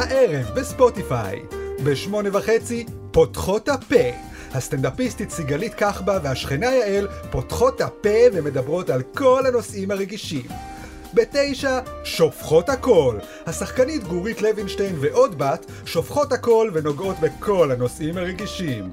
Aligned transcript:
הערב 0.00 0.46
בספוטיפיי. 0.56 1.42
בשמונה 1.84 2.28
וחצי, 2.32 2.86
פותחות 3.10 3.68
הפה. 3.68 4.10
הסטנדאפיסטית 4.52 5.30
סיגלית 5.30 5.74
כחבא 5.74 6.18
והשכנה 6.22 6.66
יעל 6.66 7.08
פותחות 7.30 7.80
הפה 7.80 8.18
ומדברות 8.32 8.90
על 8.90 9.02
כל 9.14 9.46
הנושאים 9.46 9.90
הרגישים. 9.90 10.69
בתשע, 11.14 11.78
שופכות 12.04 12.68
הכל. 12.68 13.16
השחקנית 13.46 14.04
גורית 14.04 14.42
לוינשטיין 14.42 14.96
ועוד 15.00 15.38
בת 15.38 15.66
שופכות 15.86 16.32
הכל 16.32 16.70
ונוגעות 16.72 17.16
בכל 17.20 17.70
הנושאים 17.70 18.18
הרגישים. 18.18 18.90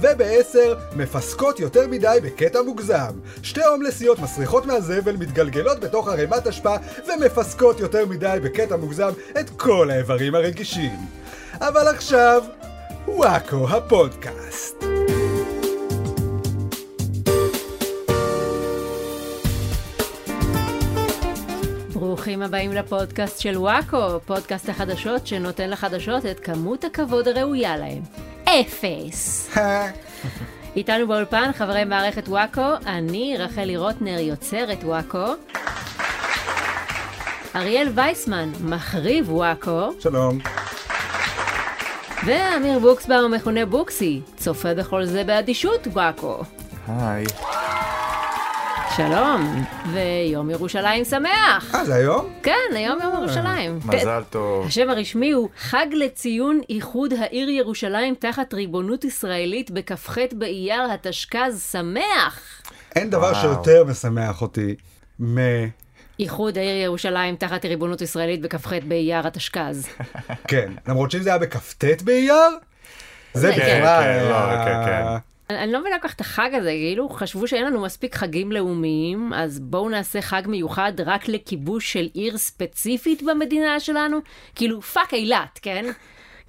ובעשר, 0.00 0.74
מפסקות 0.96 1.60
יותר 1.60 1.86
מדי 1.86 2.18
בקטע 2.22 2.62
מוגזם. 2.62 3.12
שתי 3.42 3.64
הומלסיות 3.64 4.18
מסריחות 4.18 4.66
מהזבל, 4.66 5.16
מתגלגלות 5.16 5.80
בתוך 5.80 6.08
ערימת 6.08 6.46
אשפה 6.46 6.74
ומפסקות 7.08 7.80
יותר 7.80 8.06
מדי 8.06 8.38
בקטע 8.42 8.76
מוגזם 8.76 9.10
את 9.40 9.50
כל 9.50 9.90
האיברים 9.90 10.34
הרגישים. 10.34 10.98
אבל 11.60 11.88
עכשיו, 11.88 12.42
וואקו 13.08 13.68
הפודקאסט. 13.68 14.99
ברוכים 22.10 22.42
הבאים 22.42 22.72
לפודקאסט 22.72 23.40
של 23.40 23.58
וואקו, 23.58 24.20
פודקאסט 24.26 24.68
החדשות 24.68 25.26
שנותן 25.26 25.70
לחדשות 25.70 26.26
את 26.26 26.40
כמות 26.40 26.84
הכבוד 26.84 27.28
הראויה 27.28 27.76
להם. 27.76 28.02
אפס. 28.44 29.50
איתנו 30.76 31.08
באולפן 31.08 31.50
חברי 31.52 31.84
מערכת 31.84 32.28
וואקו, 32.28 32.66
אני 32.86 33.36
רחלי 33.38 33.76
רוטנר 33.76 34.18
יוצרת 34.18 34.84
וואקו. 34.84 35.26
אריאל 37.56 37.88
וייסמן, 37.94 38.52
מחריב 38.64 39.32
וואקו. 39.32 39.90
שלום. 40.00 40.38
ואמיר 42.26 42.78
בוקסבאום 42.78 43.34
מכונה 43.34 43.66
בוקסי, 43.66 44.20
צופה 44.36 44.74
בכל 44.74 45.04
זה 45.04 45.24
באדישות 45.24 45.86
וואקו. 45.86 46.42
היי. 46.88 47.24
שלום, 48.96 49.64
ויום 49.92 50.50
ירושלים 50.50 51.04
שמח. 51.04 51.74
אה, 51.74 51.84
זה 51.84 51.94
היום? 51.94 52.32
כן, 52.42 52.52
היום 52.74 52.98
יום 53.02 53.14
ירושלים. 53.14 53.78
מזל 53.84 54.22
טוב. 54.30 54.66
השם 54.66 54.90
הרשמי 54.90 55.30
הוא 55.30 55.48
חג 55.58 55.86
לציון 55.92 56.60
איחוד 56.70 57.12
העיר 57.12 57.50
ירושלים 57.50 58.14
תחת 58.14 58.54
ריבונות 58.54 59.04
ישראלית 59.04 59.70
בכ"ח 59.70 60.18
באייר 60.32 60.82
התשכ"ז 60.92 61.70
שמח. 61.72 62.62
אין 62.96 63.10
דבר. 63.10 63.34
שיותר 63.34 63.84
משמח 63.84 64.42
אותי 64.42 64.74
מ... 65.20 65.38
איחוד 66.18 66.58
העיר 66.58 66.76
ירושלים 66.84 67.36
תחת 67.36 67.64
ריבונות 67.64 68.00
ישראלית 68.00 68.40
בכ"ח 68.40 68.72
באייר 68.88 69.26
התשכ"ז. 69.26 69.88
כן, 70.48 70.72
למרות 70.88 71.10
שאם 71.10 71.22
זה 71.22 71.30
היה 71.30 71.38
בכ"ט 71.38 72.02
באייר, 72.02 72.34
זה 73.34 73.52
כן, 73.56 73.80
בכלל... 73.80 75.18
אני 75.56 75.72
לא 75.72 75.80
מבינה 75.80 75.98
כל 75.98 76.08
כך 76.08 76.14
את 76.14 76.20
החג 76.20 76.50
הזה, 76.54 76.70
כאילו 76.70 77.08
חשבו 77.08 77.48
שאין 77.48 77.66
לנו 77.66 77.80
מספיק 77.80 78.14
חגים 78.14 78.52
לאומיים, 78.52 79.32
אז 79.32 79.60
בואו 79.60 79.88
נעשה 79.88 80.22
חג 80.22 80.42
מיוחד 80.46 80.92
רק 81.06 81.28
לכיבוש 81.28 81.92
של 81.92 82.08
עיר 82.14 82.38
ספציפית 82.38 83.22
במדינה 83.22 83.80
שלנו? 83.80 84.18
כאילו, 84.54 84.82
fuck 84.82 85.14
אילת, 85.14 85.58
כן? 85.62 85.84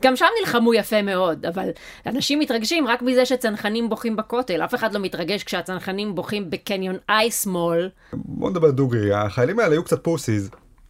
גם 0.01 0.15
שם 0.15 0.25
נלחמו 0.39 0.73
יפה 0.73 1.01
מאוד, 1.01 1.45
אבל 1.45 1.69
אנשים 2.05 2.39
מתרגשים 2.39 2.87
רק 2.87 3.01
מזה 3.01 3.25
שצנחנים 3.25 3.89
בוכים 3.89 4.15
בכותל, 4.15 4.61
אף 4.61 4.75
אחד 4.75 4.93
לא 4.93 4.99
מתרגש 4.99 5.43
כשהצנחנים 5.43 6.15
בוכים 6.15 6.49
בקניון 6.49 6.97
אייסמול. 7.09 7.89
בוא 8.13 8.49
נדבר 8.49 8.71
דוגרי, 8.71 9.13
החיילים 9.13 9.59
האלה 9.59 9.71
היו 9.71 9.83
קצת 9.83 10.03
פוסיז. 10.03 10.49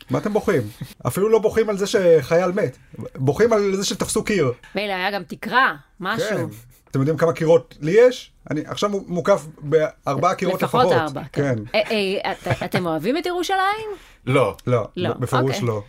מה 0.10 0.18
אתם 0.18 0.34
בוכים? 0.34 0.62
אפילו 1.08 1.30
לא 1.30 1.40
בוכים 1.40 1.70
על 1.70 1.78
זה 1.78 1.88
שחייל 1.88 2.52
מת, 2.52 2.78
בוכים 3.16 3.54
על 3.54 3.76
זה 3.76 3.86
שתפסו 3.86 4.24
קיר. 4.24 4.52
מילא 4.76 4.94
היה 4.94 5.12
גם 5.12 5.24
תקרה, 5.24 5.76
משהו. 6.00 6.30
כן. 6.30 6.71
אתם 6.92 7.00
יודעים 7.00 7.18
כמה 7.18 7.34
קירות 7.34 7.78
לי 7.82 7.92
יש? 7.92 8.32
אני 8.52 8.62
עכשיו 8.66 8.90
מוקף 9.08 9.48
בארבעה 9.62 10.36
קירות 10.36 10.62
לפחות. 10.62 10.86
לפחות 10.86 11.02
ארבע, 11.02 11.22
כן. 11.34 11.56
כן. 11.72 11.80
אה, 11.80 11.82
אה, 12.26 12.32
את- 12.32 12.64
אתם 12.64 12.86
אוהבים 12.86 13.18
את 13.18 13.26
ירושלים? 13.26 13.90
לא. 14.26 14.56
לא, 14.68 14.88
לא, 14.98 15.14
בפירוש 15.14 15.56
אוקיי. 15.56 15.68
לא. 15.68 15.82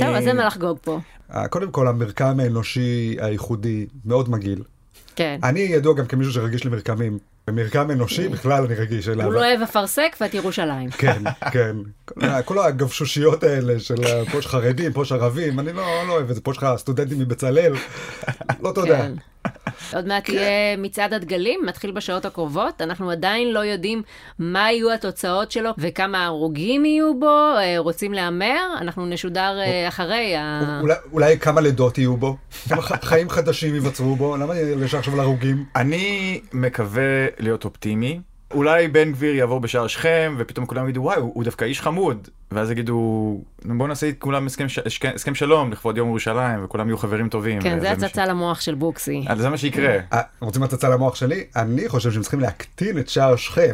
טוב, 0.00 0.14
אז 0.14 0.26
אין 0.26 0.36
מה 0.36 0.46
לחגוג 0.46 0.78
פה. 0.82 0.98
אה, 1.34 1.48
קודם 1.48 1.70
כל, 1.70 1.88
המרקם 1.88 2.40
האנושי 2.40 3.16
הייחודי 3.20 3.86
מאוד 4.04 4.30
מגעיל. 4.30 4.62
כן. 5.16 5.38
אני 5.44 5.60
ידוע 5.60 5.94
גם 5.94 6.06
כמישהו 6.06 6.32
שרגיש 6.32 6.66
למרקמים. 6.66 7.18
במרקם 7.46 7.90
אנושי 7.90 8.28
בכלל 8.28 8.64
אני 8.64 8.74
רגיש 8.74 9.08
אליו. 9.08 9.26
הוא 9.26 9.34
לא 9.34 9.38
אוהב 9.40 9.62
אפרסק 9.62 10.16
ואת 10.20 10.34
ירושלים. 10.34 10.90
כן, 10.90 11.22
כן. 11.52 11.76
כל 12.44 12.58
הגבשושיות 12.58 13.42
האלה 13.44 13.80
של 13.80 13.94
פה 14.32 14.38
יש 14.38 14.46
חרדים, 14.46 14.92
פה 14.92 15.02
יש 15.02 15.12
ערבים, 15.12 15.60
אני 15.60 15.72
לא 15.72 15.82
לא 16.08 16.12
אוהב 16.12 16.28
את 16.30 16.34
זה, 16.34 16.40
פה 16.40 16.50
יש 16.50 16.56
לך 16.58 16.66
סטודנטים 16.76 17.18
מבצלאל. 17.18 17.72
לא 18.62 18.72
תודה. 18.74 19.06
כן. 19.44 19.50
עוד 19.96 20.06
מעט 20.06 20.28
יהיה 20.28 20.76
מצעד 20.78 21.14
הדגלים, 21.14 21.60
מתחיל 21.66 21.90
בשעות 21.90 22.24
הקרובות. 22.24 22.82
אנחנו 22.82 23.10
עדיין 23.10 23.52
לא 23.52 23.58
יודעים 23.60 24.02
מה 24.38 24.72
יהיו 24.72 24.92
התוצאות 24.92 25.50
שלו 25.52 25.70
וכמה 25.78 26.26
הרוגים 26.26 26.84
יהיו 26.84 27.20
בו. 27.20 27.26
אה, 27.56 27.74
רוצים 27.78 28.12
להמר? 28.12 28.60
אנחנו 28.80 29.06
נשודר 29.06 29.58
אה, 29.60 29.88
אחרי 29.88 30.36
ה... 30.36 30.78
אולי- 30.82 30.94
אולי 31.12 31.38
כמה 31.38 31.60
לידות 31.60 31.98
יהיו 31.98 32.16
בו? 32.16 32.36
חיים 33.02 33.30
חדשים 33.30 33.74
ייווצרו 33.74 34.16
בו? 34.16 34.36
למה 34.36 34.54
ישר 34.58 34.98
עכשיו 34.98 35.16
להרוגים? 35.16 35.64
אני 35.76 36.40
מקווה 36.52 37.02
להיות 37.38 37.64
אופטימי. 37.64 38.20
אולי 38.54 38.88
בן 38.88 39.12
גביר 39.12 39.34
יעבור 39.34 39.60
בשער 39.60 39.86
שכם 39.86 40.34
ופתאום 40.38 40.66
כולם 40.66 40.84
יגידו 40.84 41.00
וואי 41.02 41.16
הוא 41.16 41.30
הוא 41.34 41.44
דווקא 41.44 41.64
איש 41.64 41.80
חמוד 41.80 42.28
ואז 42.52 42.70
יגידו 42.70 42.96
בוא 43.64 43.88
נעשה 43.88 44.08
את 44.08 44.14
כולם 44.18 44.46
הסכם, 44.46 44.68
ש... 44.68 44.78
הסכם- 44.78 45.10
הסכם 45.14 45.34
שלום 45.34 45.72
לכבוד 45.72 45.96
יום 45.96 46.08
ירושלים 46.08 46.64
וכולם 46.64 46.88
יהיו 46.88 46.98
חברים 46.98 47.28
טובים. 47.28 47.60
כן, 47.62 47.80
זה 47.80 47.90
מה 47.90 48.00
ש- 48.00 48.02
הצצה 48.04 48.26
למוח 48.26 48.60
של 48.60 48.74
בוקסי. 48.74 49.24
אז 49.28 49.38
זה 49.38 49.48
מה 49.48 49.58
שיקרה. 49.58 49.96
אה, 50.12 50.20
רוצים 50.40 50.62
הצצה 50.62 50.88
למוח 50.88 51.14
שלי? 51.14 51.44
אני 51.56 51.88
חושב 51.88 52.12
שהם 52.12 52.22
צריכים 52.22 52.40
להקטין 52.40 52.98
את 52.98 53.08
שער 53.08 53.36
שכם, 53.36 53.72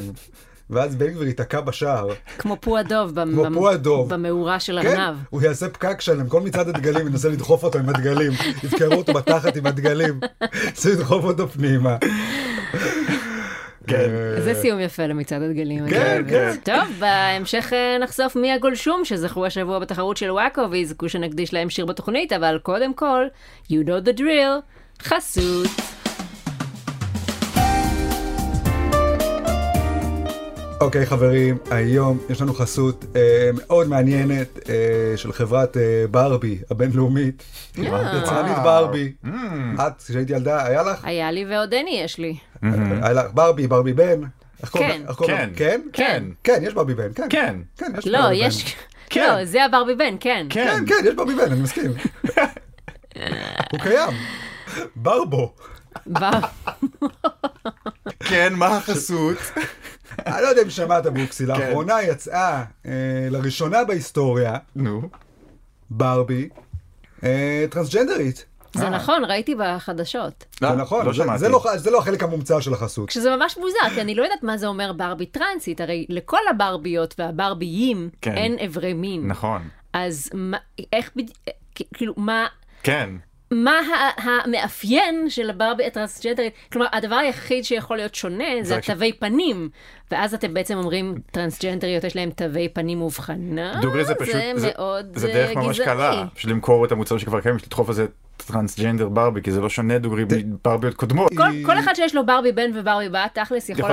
ואז 0.70 0.96
בן 0.96 1.06
גביר 1.06 1.26
ייתקע 1.26 1.60
בשער. 1.60 2.08
כמו 2.38 2.56
פו 2.60 2.78
הדוב, 2.78 3.20
במ- 3.20 3.32
כמו 3.32 3.60
פו 3.60 3.68
הדוב. 3.70 4.14
במאורה 4.14 4.60
של 4.60 4.78
כן, 4.82 5.00
ארנב. 5.00 5.16
הוא 5.30 5.42
יעשה 5.42 5.68
פקק 5.68 6.00
שלם, 6.00 6.28
כל 6.28 6.40
מצעד 6.40 6.68
הדגלים 6.68 7.06
ינסה 7.06 7.28
לדחוף 7.28 7.64
אותו 7.64 7.78
עם 7.78 7.88
הדגלים, 7.88 8.32
יזכרו 8.64 8.94
אותו 8.94 9.12
בתחת 9.12 9.56
עם 9.56 9.66
הדגלים, 9.66 10.20
ינסה 10.66 10.90
לדחוף 10.90 11.24
אותו 11.24 11.48
פנימה. 11.48 11.96
כן. 13.86 14.10
זה 14.40 14.54
סיום 14.54 14.80
יפה 14.80 15.06
למצעד 15.06 15.42
הדגלים. 15.42 15.88
כן. 15.88 16.22
כן. 16.28 16.52
טוב, 16.64 16.96
בהמשך 16.98 17.72
אה, 17.72 17.98
נחשוף 17.98 18.36
מי 18.36 18.52
הגולשום 18.52 19.04
שזכו 19.04 19.46
השבוע 19.46 19.78
בתחרות 19.78 20.16
של 20.16 20.30
וואקו 20.30 20.70
ויזכו 20.70 21.08
שנקדיש 21.08 21.54
להם 21.54 21.70
שיר 21.70 21.86
בתוכנית, 21.86 22.32
אבל 22.32 22.58
קודם 22.62 22.94
כל, 22.94 23.26
you 23.68 23.86
know 23.86 24.08
the 24.08 24.18
drill, 24.18 24.60
חסות. 25.02 26.05
אוקיי 30.80 31.06
חברים, 31.06 31.58
היום 31.70 32.18
יש 32.30 32.40
לנו 32.40 32.54
חסות 32.54 33.04
אה, 33.16 33.50
מאוד 33.54 33.88
מעניינת 33.88 34.58
אה, 34.68 34.74
של 35.16 35.32
חברת 35.32 35.76
אה, 35.76 35.82
ברבי 36.10 36.58
הבינלאומית. 36.70 37.42
יצרנית. 37.76 38.56
ברבי. 38.64 39.12
Mm. 39.24 39.28
את, 39.86 40.02
כשהייתי 40.02 40.32
ילדה, 40.32 40.66
היה 40.66 40.82
לך? 40.82 41.04
היה 41.04 41.30
לי 41.30 41.44
ועודני 41.50 42.00
יש 42.04 42.18
לי. 42.18 42.36
היה 43.02 43.12
לך 43.12 43.26
ברבי, 43.34 43.66
ברבי 43.66 43.92
בן? 43.92 44.20
כן. 44.72 45.02
לה? 45.06 45.14
כן. 45.26 45.50
כן? 45.56 45.80
כן. 45.92 46.22
כן, 46.44 46.60
יש 46.62 46.74
ברבי 46.74 46.94
בן, 46.94 47.12
כן. 47.14 47.26
כן. 47.30 47.56
כן, 47.76 47.92
יש 47.98 48.06
לא, 48.06 48.20
ברבי 48.20 48.40
בן. 48.40 48.46
יש... 48.46 48.76
כן. 49.10 49.26
לא, 49.38 49.44
זה 49.44 49.64
הברבי 49.64 49.94
בן, 49.94 50.16
כן. 50.20 50.46
כן. 50.50 50.66
כן, 50.86 50.94
כן, 51.02 51.08
יש 51.08 51.14
ברבי 51.14 51.34
בן, 51.34 51.52
אני 51.52 51.60
מסכים. 51.60 51.90
הוא 53.72 53.80
קיים. 53.82 54.10
ברבו. 54.96 55.54
בר- 56.06 56.30
כן 58.20 58.52
מה 58.54 58.76
החסות? 58.76 59.36
אני 60.26 60.42
לא 60.42 60.48
יודע 60.48 60.62
אם 60.62 60.70
שמעת 60.70 61.06
בוקסי, 61.06 61.46
כן. 61.46 61.52
לאחרונה 61.52 62.02
יצאה 62.02 62.64
אה, 62.86 62.92
לראשונה 63.30 63.84
בהיסטוריה 63.84 64.56
נו. 64.76 65.02
ברבי 65.90 66.48
אה, 67.24 67.64
טרנסג'נדרית. 67.70 68.44
זה 68.74 68.88
נכון, 68.90 69.24
ראיתי 69.24 69.54
בחדשות. 69.54 70.44
זה 70.60 70.70
נכון, 70.70 71.06
לא 71.06 71.12
זה- 71.12 71.18
שמעתי. 71.18 71.38
זה 71.38 71.48
לא- 71.48 71.64
זה 71.76 71.90
לא 71.90 71.98
החלק 71.98 72.22
המומצא 72.22 72.60
של 72.60 72.72
החסות. 72.74 73.10
שזה 73.10 73.36
ממש 73.36 73.56
מוזר, 73.58 73.94
כי 73.94 74.00
אני 74.00 74.14
לא 74.14 74.22
יודעת 74.22 74.42
מה 74.42 74.56
זה 74.56 74.66
אומר 74.66 74.92
ברבי 74.92 75.26
טרנסית, 75.26 75.80
הרי 75.80 76.06
לכל 76.08 76.38
הברביות 76.50 77.14
והברביים 77.18 78.10
כן. 78.20 78.34
אין 78.36 78.56
אברי 78.66 78.92
מין. 78.92 79.28
נכון. 79.28 79.68
אז 79.92 80.30
מה, 80.34 80.56
איך 80.92 81.10
בדיוק, 81.16 81.38
כאילו, 81.94 82.14
מה... 82.16 82.46
כן. 82.82 83.10
מה 83.50 83.80
המאפיין 84.16 85.30
של 85.30 85.50
הברבי 85.50 85.86
הטרנסג'נדרית? 85.86 86.52
כלומר, 86.72 86.86
הדבר 86.92 87.14
היחיד 87.14 87.64
שיכול 87.64 87.96
להיות 87.96 88.14
שונה 88.14 88.44
זה 88.62 88.68
זה 88.68 88.76
התווי 88.76 89.12
פנים. 89.12 89.68
ואז 90.10 90.34
אתם 90.34 90.54
בעצם 90.54 90.78
אומרים, 90.78 91.14
טרנסג'נדריות 91.30 92.04
יש 92.04 92.16
להם 92.16 92.30
תווי 92.30 92.68
פנים 92.68 92.98
מובחנה? 92.98 93.80
דוגרי 93.80 94.04
זה 94.04 94.14
פשוט, 94.14 94.34
זה 94.54 94.70
מאוד 94.74 95.06
זה 95.14 95.26
דרך 95.26 95.56
ממש 95.56 95.80
גזעני. 95.80 95.96
קלה, 95.96 96.24
פשוט 96.34 96.50
למכור 96.50 96.84
את 96.84 96.92
המוצרים 96.92 97.20
שכבר 97.20 97.40
קיימים, 97.40 97.60
לדחוף 97.66 97.88
על 97.88 97.94
זה 97.94 98.06
טרנסג'נדר 98.36 99.08
ברבי, 99.08 99.42
כי 99.42 99.52
זה 99.52 99.60
לא 99.60 99.68
שונה 99.68 99.98
דוגרי 99.98 100.24
מברביות 100.24 100.94
קודמות. 100.94 101.32
כל, 101.36 101.42
כל 101.66 101.78
אחד 101.78 101.94
שיש 101.94 102.14
לו 102.14 102.26
ברבי 102.26 102.52
בן 102.52 102.70
וברבי 102.74 103.08
בת, 103.08 103.30
תכלס 103.32 103.68
יכול 103.68 103.90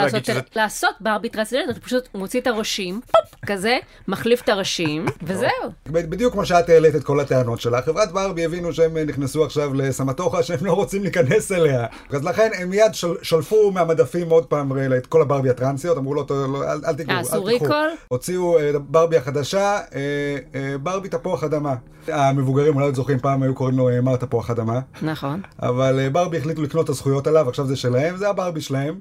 לעשות, 0.55 0.93
ברבי 0.99 1.29
טרנסג'נדר, 1.29 1.71
אתה 1.71 1.79
פשוט 1.79 2.07
מוציא 2.15 2.41
את 2.41 2.47
הראשים, 2.47 3.01
כזה, 3.45 3.77
מחליף 4.07 4.41
את 4.41 4.49
הראשים, 4.49 5.05
וזהו. 5.27 5.49
בדיוק 5.85 6.33
כמו 6.33 6.45
שאת 6.45 6.69
העלית 6.69 6.95
את 6.95 7.03
כל 7.03 7.19
הטענות 7.19 7.61
שלה, 7.61 7.81
חברת 7.81 8.11
ברבי 8.11 8.45
הבינו 8.45 8.73
שהם 8.73 8.97
אה, 8.97 9.05
נכנסו 9.05 9.45
עכשיו 9.45 9.73
לסמטוחה 9.73 10.43
שהם 10.43 10.65
לא 10.65 10.73
רוצים 10.73 11.01
להיכנס 11.03 11.51
אליה. 11.51 11.85
אז 12.09 12.23
לכן 12.23 12.49
הם 12.59 12.69
מיד 12.69 12.93
של, 12.93 13.13
שלפו 13.21 13.71
מהמדפים 13.71 14.29
עוד 14.29 14.45
פעם 14.45 14.77
אה, 14.77 14.97
את 14.97 15.05
כל 15.07 15.21
הברבי 15.21 15.49
הטרנסיות, 15.49 15.97
אמרו 15.97 16.13
לו, 16.13 16.25
"לא, 16.29 16.63
אל, 16.63 16.79
אה, 16.85 16.91
אל 17.09 17.19
עשו 17.19 17.47
תיקחו. 17.47 17.73
הוציאו 18.07 18.59
אה, 18.59 18.71
ברבי 18.79 19.17
החדשה, 19.17 19.79
אה, 19.95 20.37
אה, 20.55 20.77
ברבי 20.77 21.09
תפוח 21.09 21.43
אדמה. 21.43 21.75
המבוגרים 22.07 22.75
אולי 22.75 22.93
זוכרים, 22.93 23.19
פעם 23.19 23.43
היו 23.43 23.55
קוראים 23.55 23.77
לו 23.77 23.89
אה, 23.89 24.01
מר 24.01 24.15
תפוח 24.15 24.32
אדמה. 24.51 24.79
נכון. 25.01 25.41
אבל 25.61 25.99
אה, 25.99 26.09
ברבי 26.09 26.37
החליטו 26.37 26.61
לקנות 26.61 26.85
את 26.85 26.89
הזכויות 26.89 27.27
עליו, 27.27 27.49
עכשיו 27.49 27.65
זה 27.65 27.75
שלהם, 27.75 28.17
זה 28.17 28.29
הברבי 28.29 28.61
שלהם. 28.61 28.99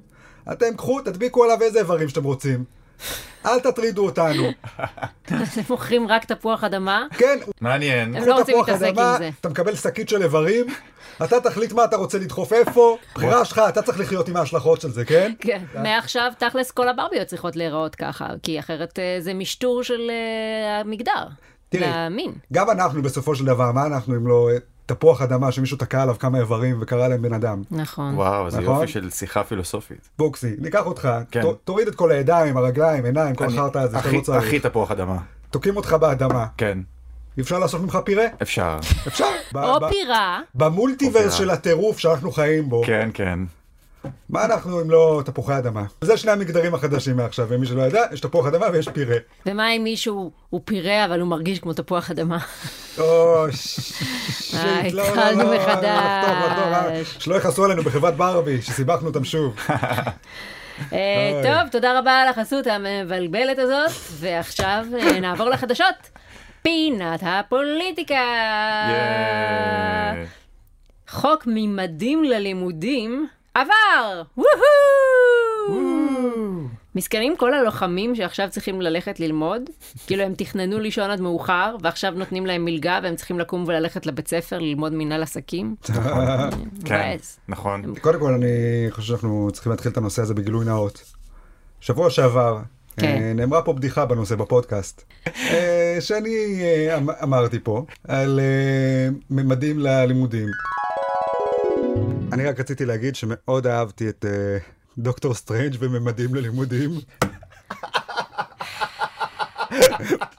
אתם 0.53 0.77
קחו, 0.77 1.01
תדביקו 1.01 1.45
עליו 1.45 1.63
איזה 1.63 1.79
איברים 1.79 2.09
שאתם 2.09 2.25
רוצים. 2.25 2.65
אל 3.47 3.61
תטרידו 3.61 4.05
אותנו. 4.05 4.43
אז 5.41 5.59
הם 5.59 5.65
מוכרים 5.71 6.09
רק 6.09 6.25
תפוח 6.25 6.65
אדמה. 6.65 7.07
כן, 7.19 7.39
מעניין. 7.61 8.17
הם 8.17 8.29
לא 8.29 8.35
רוצים 8.35 8.55
תפוח 8.55 8.69
להתעסק 8.69 8.99
עם 8.99 9.19
זה. 9.19 9.31
אתה 9.41 9.49
מקבל 9.49 9.75
שקית 9.75 10.09
של 10.09 10.23
איברים, 10.23 10.67
אתה 11.25 11.41
תחליט 11.41 11.73
מה 11.73 11.85
אתה 11.85 11.97
רוצה 11.97 12.19
לדחוף 12.19 12.53
איפה, 12.53 12.97
בחירה 13.15 13.45
שלך, 13.45 13.63
אתה 13.69 13.83
צריך 13.83 14.01
לחיות 14.01 14.29
עם 14.29 14.37
ההשלכות 14.37 14.81
של 14.81 14.91
זה, 14.91 15.05
כן? 15.05 15.33
כן, 15.41 15.63
מעכשיו 15.83 16.33
תכלס 16.39 16.71
כל 16.71 16.89
הברביות 16.89 17.27
צריכות 17.29 17.57
להיראות 17.57 17.95
ככה, 17.95 18.27
כי 18.43 18.59
אחרת 18.59 18.99
אה, 18.99 19.17
זה 19.21 19.35
משטור 19.35 19.83
של 19.83 20.11
אה, 20.11 20.81
המגדר, 20.81 21.27
תראי. 21.69 22.27
גם 22.53 22.71
אנחנו 22.71 23.03
בסופו 23.03 23.35
של 23.35 23.45
דבר, 23.45 23.73
מה 23.73 23.87
אנחנו 23.87 24.17
אם 24.17 24.27
לא 24.27 24.51
אה, 24.51 24.57
תפוח 24.95 25.23
אדמה 25.23 25.53
שמישהו 25.53 25.77
תקע 25.77 26.03
עליו 26.03 26.17
כמה 26.19 26.39
איברים 26.39 26.77
וקרא 26.81 27.09
להם 27.09 27.23
בן 27.23 27.33
אדם? 27.33 27.63
נכון. 27.71 28.15
וואו, 28.15 28.51
זה 28.51 28.61
נכון? 28.61 28.75
יופי 28.75 28.87
של 28.93 29.11
שיחה 29.11 29.45
פילוסופית. 29.45 30.09
בוקסי, 30.19 30.55
ניקח 30.59 30.87
אותך, 30.87 31.09
כן. 31.31 31.43
ת- 31.43 31.57
תוריד 31.65 31.89
את 31.89 31.95
כל 31.95 32.11
הידיים, 32.11 32.57
הרגליים, 32.57 33.05
עיניים, 33.05 33.35
כל 33.35 33.45
החרטא 33.47 33.79
הזה, 33.79 33.99
אתה 33.99 34.13
לא 34.13 34.21
צריך. 34.21 34.45
הכי 34.45 34.61
תפוח 34.61 34.91
אדמה. 34.91 35.17
תוקעים 35.51 35.77
אותך 35.77 35.93
באדמה, 35.93 36.47
כן, 36.57 36.79
אפשר 37.41 37.59
לעשות 37.59 37.81
ממך 37.81 37.99
פירה? 38.05 38.25
אפשר. 38.43 38.79
אפשר. 39.07 39.25
או 39.55 39.89
פירה, 39.89 40.41
במולטיברס. 40.55 41.35
של 41.35 41.51
הטירוף 41.51 41.99
שאנחנו 41.99 42.33
חיים 42.33 42.69
בו, 42.69 42.83
כן, 42.87 43.11
כן. 43.15 43.39
מה 44.29 44.45
אנחנו 44.45 44.81
אם 44.81 44.91
לא 44.91 45.23
תפוחי 45.25 45.59
אדמה? 45.59 45.85
זה 46.01 46.17
שני 46.17 46.31
המגדרים 46.31 46.75
החדשים 46.75 47.17
מעכשיו, 47.17 47.47
ומי 47.49 47.67
שלא 47.67 47.83
ידע, 47.83 48.03
יש 48.13 48.21
תפוח 48.21 48.47
אדמה 48.47 48.67
ויש 48.73 48.89
פירה. 48.89 49.17
ומה 49.47 49.71
אם 49.73 49.85
מישהו 49.85 50.31
הוא 50.51 50.61
פירה 50.65 51.05
אבל 51.05 51.21
הוא 51.21 51.29
מרגיש 51.29 51.59
כמו 51.59 51.73
תפוח 51.73 52.11
אדמה? 52.11 52.39
או, 52.99 53.47
שיט, 53.53 54.55
אה, 54.55 54.83
לא, 54.93 55.03
לא, 55.03 55.09
התחלנו 55.09 55.45
לא, 55.45 55.57
מחדש. 55.57 55.85
אה, 55.85 57.03
שלא 57.19 57.35
יכעסו 57.35 57.65
עלינו 57.65 57.83
בחברת 57.83 58.17
ברבי, 58.17 58.63
שסיבכנו 58.63 59.09
אותם 59.09 59.25
שוב. 59.25 59.57
אה. 60.93 61.43
טוב, 61.43 61.71
תודה 61.71 61.99
רבה 61.99 62.13
על 62.13 62.29
החסות 62.29 62.67
המבלבלת 62.67 63.59
הזאת, 63.59 63.91
ועכשיו 64.21 64.87
אה, 64.99 65.21
נעבור 65.21 65.49
לחדשות. 65.49 65.95
פינת 66.63 67.21
הפוליטיקה. 67.23 68.15
חוק 71.09 71.45
ממדים 71.47 72.25
ללימודים 72.25 73.29
עבר! 73.55 74.23
וואו! 74.37 75.83
מסכנים 76.95 77.37
כל 77.37 77.55
הלוחמים 77.55 78.15
שעכשיו 78.15 78.49
צריכים 78.51 78.81
ללכת 78.81 79.21
ללמוד, 79.21 79.63
כאילו 80.07 80.23
הם 80.23 80.35
תכננו 80.35 80.79
לישון 80.79 81.11
עד 81.11 81.21
מאוחר, 81.21 81.77
ועכשיו 81.83 82.13
נותנים 82.17 82.47
להם 82.47 82.65
מלגה 82.65 83.01
והם 83.03 83.17
צריכים 83.17 83.39
לקום 83.39 83.65
וללכת 83.67 84.07
לבית 84.07 84.29
ספר 84.29 84.59
ללמוד 84.59 84.93
מנהל 84.95 85.23
עסקים. 85.23 85.75
כן. 86.85 87.17
נכון. 87.49 87.95
קודם 88.01 88.21
כל, 88.21 88.33
אני 88.33 88.47
חושב 88.91 89.09
שאנחנו 89.09 89.49
צריכים 89.53 89.71
להתחיל 89.73 89.93
את 89.93 89.97
הנושא 89.97 90.23
הזה 90.23 90.35
בגילוי 90.35 90.65
נאות. 90.65 91.03
שבוע 91.81 92.11
שעבר, 92.11 92.59
כן. 92.97 93.07
אה, 93.23 93.33
נאמרה 93.35 93.63
פה 93.63 93.73
בדיחה 93.73 94.07
בנושא 94.07 94.35
בפודקאסט, 94.35 95.05
אה, 95.27 95.97
שאני 96.01 96.61
אה, 96.63 96.99
אמ- 96.99 97.11
אמרתי 97.23 97.59
פה, 97.63 97.85
על 98.09 98.41
ממדים 99.31 99.79
ללימודים. 99.79 100.49
אני 102.33 102.47
רק 102.49 102.61
רציתי 102.61 102.85
להגיד 102.85 103.17
שמאוד 103.17 103.67
אהבתי 103.67 104.09
את 104.09 104.25
אה, 104.29 104.59
דוקטור 104.99 105.35
סטרנג' 105.35 105.77
בממדים 105.77 106.35
ללימודים. 106.35 106.91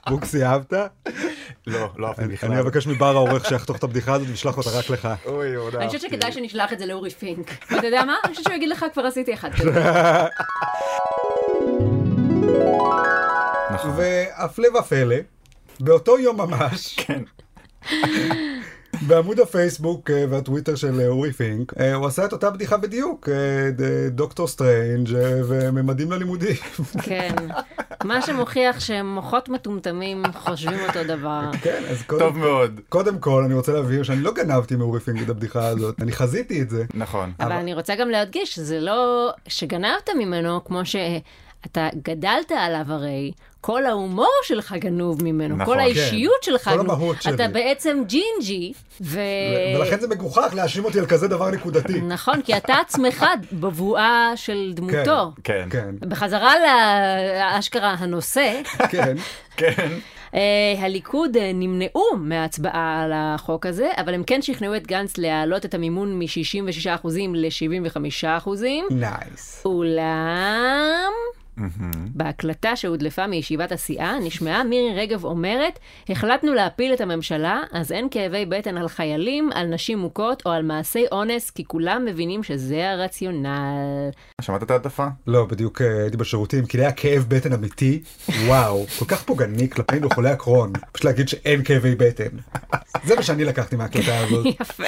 בוקסי, 0.08 0.44
אהבת? 0.44 0.72
לא, 1.66 1.88
לא 1.96 2.06
אהבתי 2.06 2.22
אני 2.22 2.32
בכלל. 2.32 2.52
אבקש 2.52 2.86
מבר 2.86 3.16
העורך 3.16 3.48
שיחתוך 3.48 3.76
את 3.76 3.84
הבדיחה 3.84 4.12
הזאת 4.14 4.28
וישלח 4.28 4.58
אותה 4.58 4.70
רק 4.70 4.90
לך. 4.90 5.08
אוי, 5.26 5.52
מאוד 5.52 5.76
אני. 5.76 5.86
חושבת 5.86 6.00
שכדאי 6.00 6.32
שנשלח 6.32 6.72
את 6.72 6.78
זה 6.78 6.86
לאורי 6.86 7.10
פינק. 7.10 7.50
ואתה 7.70 7.86
יודע 7.86 8.04
מה? 8.04 8.16
אני 8.24 8.32
חושבת 8.32 8.44
שהוא 8.44 8.56
יגיד 8.56 8.68
לך, 8.68 8.84
כבר 8.92 9.06
עשיתי 9.06 9.34
אחד 9.34 9.50
כזה. 9.54 9.70
נכון. 13.74 13.90
והפלא 13.96 14.68
ופלא, 14.78 15.16
באותו 15.80 16.18
יום 16.18 16.36
ממש, 16.40 16.94
כן. 16.96 17.22
בעמוד 19.06 19.40
הפייסבוק 19.40 20.10
אה, 20.10 20.24
והטוויטר 20.30 20.74
של 20.74 21.00
אה, 21.00 21.08
אורי 21.08 21.32
פינק, 21.32 21.72
אה, 21.80 21.94
הוא 21.94 22.06
עשה 22.06 22.24
את 22.24 22.32
אותה 22.32 22.50
בדיחה 22.50 22.76
בדיוק, 22.76 23.28
אה, 23.28 23.34
דוקטור 24.10 24.48
סטרנג' 24.48 25.14
אה, 25.14 25.40
וממדים 25.48 26.12
ללימודים. 26.12 26.56
כן. 27.02 27.34
מה 28.04 28.22
שמוכיח 28.22 28.80
שמוחות 28.80 29.48
מטומטמים 29.48 30.22
חושבים 30.34 30.78
אותו 30.88 31.04
דבר. 31.04 31.40
כן, 31.62 31.82
אז 31.90 32.02
טוב 32.06 32.18
קודם, 32.20 32.40
מאוד. 32.40 32.80
קודם 32.88 33.18
כל 33.18 33.42
אני 33.44 33.54
רוצה 33.54 33.72
להבהיר 33.72 34.02
שאני 34.02 34.20
לא 34.20 34.32
גנבתי 34.32 34.76
מאורי 34.76 35.00
פינק 35.00 35.22
את 35.22 35.28
הבדיחה 35.28 35.66
הזאת, 35.66 36.02
אני 36.02 36.12
חזיתי 36.12 36.62
את 36.62 36.70
זה. 36.70 36.84
נכון. 36.94 37.32
אבל 37.40 37.52
אבל- 37.52 37.60
אני 37.60 37.74
רוצה 37.74 37.94
גם 37.96 38.08
להדגיש 38.10 38.54
שזה 38.54 38.80
לא 38.80 39.30
שגנבת 39.48 40.10
ממנו 40.18 40.64
כמו 40.64 40.80
שאתה 41.64 41.88
גדלת 42.02 42.52
עליו 42.52 42.84
הרי. 42.88 43.32
כל 43.60 43.86
ההומור 43.86 44.32
שלך 44.42 44.74
גנוב 44.78 45.24
ממנו, 45.24 45.56
נכון. 45.56 45.74
כל 45.74 45.80
האישיות 45.80 46.34
כן, 46.40 46.46
שלך, 46.50 46.68
כל. 46.68 46.80
המהות 46.80 47.22
שלי. 47.22 47.34
אתה 47.34 47.48
בעצם 47.48 48.02
ג'ינג'י, 48.06 48.72
ו... 49.00 49.18
ו- 49.18 49.80
ולכן 49.80 50.00
זה 50.00 50.08
מגוחך 50.08 50.54
להאשים 50.54 50.84
אותי 50.84 50.98
על 50.98 51.06
כזה 51.06 51.28
דבר 51.28 51.50
נקודתי. 51.50 52.00
נכון, 52.00 52.42
כי 52.42 52.56
אתה 52.56 52.74
עצמך 52.74 53.26
בבואה 53.52 54.32
של 54.36 54.72
דמותו. 54.74 55.32
כן. 55.44 55.68
כן, 55.70 55.94
בחזרה 56.00 56.52
לאשכרה 56.58 57.94
הנושא, 57.98 58.60
כן. 58.90 59.16
כן. 59.56 59.88
הליכוד 60.78 61.36
אה, 61.36 61.50
נמנעו 61.54 62.04
מההצבעה 62.18 63.02
על 63.02 63.12
החוק 63.14 63.66
הזה, 63.66 63.90
אבל 63.96 64.14
הם 64.14 64.22
כן 64.26 64.42
שכנעו 64.42 64.76
את 64.76 64.86
גנץ 64.86 65.18
להעלות 65.18 65.64
את 65.64 65.74
המימון 65.74 66.18
מ-66% 66.18 67.08
ל-75%. 67.34 68.48
נייס. 68.90 69.62
אולם, 69.64 71.12
בהקלטה 72.14 72.76
שהודלפה 72.76 73.26
מישיבת 73.26 73.72
הסיעה, 73.72 74.18
נשמעה 74.18 74.64
מירי 74.64 75.00
רגב 75.00 75.24
אומרת, 75.24 75.78
החלטנו 76.08 76.54
להפיל 76.54 76.94
את 76.94 77.00
הממשלה, 77.00 77.62
אז 77.72 77.92
אין 77.92 78.08
כאבי 78.10 78.46
בטן 78.46 78.76
על 78.76 78.88
חיילים, 78.88 79.50
על 79.54 79.66
נשים 79.66 79.98
מוכות 79.98 80.42
או 80.46 80.50
על 80.50 80.62
מעשי 80.62 81.04
אונס, 81.12 81.50
כי 81.50 81.64
כולם 81.64 82.04
מבינים 82.04 82.42
שזה 82.42 82.90
הרציונל. 82.90 84.10
שמעת 84.40 84.62
את 84.62 84.70
ההעדפה? 84.70 85.06
לא, 85.26 85.44
בדיוק 85.44 85.82
אה, 85.82 86.02
הייתי 86.02 86.16
בשירותים, 86.16 86.66
כי 86.66 86.76
לי 86.76 86.82
היה 86.82 86.92
כאב 86.92 87.24
בטן 87.28 87.52
אמיתי, 87.52 88.02
וואו, 88.46 88.86
כל 88.98 89.04
כך 89.04 89.22
פוגעני 89.22 89.70
כלפינו 89.70 90.08
חולי 90.14 90.30
הקרון, 90.30 90.72
פשוט 90.92 91.04
להגיד 91.04 91.28
שאין 91.28 91.64
כאבי 91.64 91.94
בטן. 91.94 92.36
זה 93.04 93.16
מה 93.16 93.22
שאני 93.22 93.44
לקחתי 93.44 93.76
מהקלטה 93.76 94.18
הזאת. 94.18 94.46
יפה. 94.60 94.84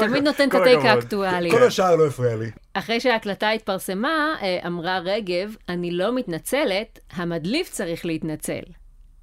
תמיד 0.00 0.24
נותן 0.24 0.48
את 0.48 0.54
הטייק. 0.54 0.84
האקטואלי. 0.84 1.50
כל 1.50 1.62
השאר 1.62 1.96
לא 1.96 2.06
הפריע 2.06 2.36
לי. 2.36 2.50
אחרי 2.74 3.00
שההקלטה 3.00 3.50
התפרסמה, 3.50 4.36
אה, 4.42 4.58
אמרה 4.66 4.98
רגב, 4.98 5.56
אני 5.68 5.90
לא 5.90 6.14
מתנצלת, 6.14 6.98
המדליף 7.12 7.70
צריך 7.70 8.06
להתנצל. 8.06 8.62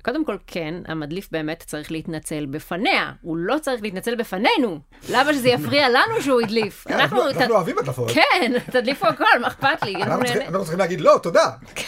קודם 0.01 0.25
כל, 0.25 0.35
כן, 0.47 0.73
המדליף 0.87 1.27
באמת 1.31 1.63
צריך 1.67 1.91
להתנצל 1.91 2.45
בפניה, 2.45 3.11
הוא 3.21 3.37
לא 3.37 3.55
צריך 3.61 3.81
להתנצל 3.83 4.15
בפנינו. 4.15 4.79
למה 5.09 5.33
שזה 5.33 5.49
יפריע 5.49 5.89
לנו 5.89 6.21
שהוא 6.21 6.41
הדליף? 6.41 6.85
כן, 6.87 6.93
אנחנו 6.93 7.31
ת- 7.33 7.37
אנחנו 7.37 7.55
אוהבים 7.55 7.77
הדלפות. 7.77 8.11
כן, 8.11 8.51
תדליפו 8.71 9.07
הכל, 9.07 9.25
מה 9.41 9.47
אכפת 9.47 9.83
לי? 9.83 9.95
אנחנו 10.03 10.25
צריכים- 10.63 10.79
להגיד 10.79 11.01
לא, 11.01 11.19
תודה. 11.23 11.45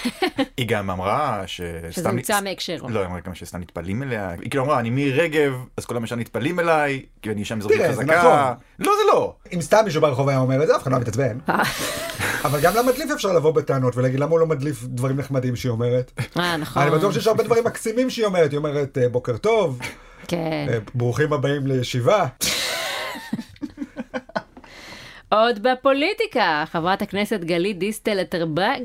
היא 0.57 0.67
גם 0.67 0.89
אמרה 0.89 1.43
שסתם... 1.47 1.91
שזה 1.91 2.09
הוצא 2.09 2.41
מהקשרו. 2.41 2.89
לא, 2.89 2.99
היא 2.99 3.07
אמרה 3.07 3.19
גם 3.19 3.35
שסתם 3.35 3.57
נתפלים 3.59 4.03
אליה. 4.03 4.29
היא 4.41 4.49
כאילו 4.49 4.63
אמרה, 4.63 4.79
אני 4.79 4.89
מירי 4.89 5.19
רגב, 5.21 5.53
אז 5.77 5.85
כולם 5.85 6.03
ישר 6.03 6.15
נתפלים 6.15 6.59
אליי, 6.59 7.01
כי 7.21 7.31
אני 7.31 7.39
אישה 7.39 7.55
מזרחית 7.55 7.77
תראה, 7.77 7.93
זה 7.93 8.01
חזקה. 8.01 8.17
נכון. 8.17 8.53
לא, 8.79 8.93
זה 8.97 9.11
לא. 9.13 9.35
אם 9.53 9.61
סתם 9.61 9.81
מישהו 9.85 10.01
ברחוב 10.01 10.29
היה 10.29 10.37
אומר 10.39 10.63
את 10.63 10.67
זה, 10.67 10.75
אף 10.75 10.81
אחד 10.83 10.91
לא 10.91 10.99
מתעצבן. 10.99 11.37
אה. 11.49 11.63
אבל 12.43 12.59
גם 12.61 12.73
למדליף 12.75 13.11
אפשר 13.11 13.33
לבוא 13.33 13.51
בטענות 13.51 13.95
ולהגיד 13.97 14.19
למה 14.19 14.31
הוא 14.31 14.39
לא 14.39 14.45
מדליף 14.45 14.83
דברים 14.83 15.17
נחמדים 15.17 15.55
שהיא 15.55 15.69
אומרת. 15.69 16.11
אה, 16.37 16.57
נכון. 16.57 16.81
אני 16.83 16.91
בטוח 16.91 17.13
שיש 17.13 17.27
הרבה 17.27 17.43
דברים 17.43 17.63
מקסימים 17.63 18.02
שהיא 18.09 18.25
אומרת. 18.25 18.51
היא 18.51 18.57
אומרת 18.57 18.97
אה, 18.97 19.09
בוקר 19.09 19.37
טוב, 19.37 19.79
כן. 20.27 20.65
אה, 20.69 20.77
ברוכים 20.95 21.33
הבאים 21.33 21.67
לישיבה. 21.67 22.25
עוד 25.29 25.59
בפוליטיקה, 25.67 26.63
חברת 26.71 27.01
הכנסת 27.01 27.39
גלית 27.43 27.79
דיסטל 27.79 28.21
אטרבג, 28.21 28.79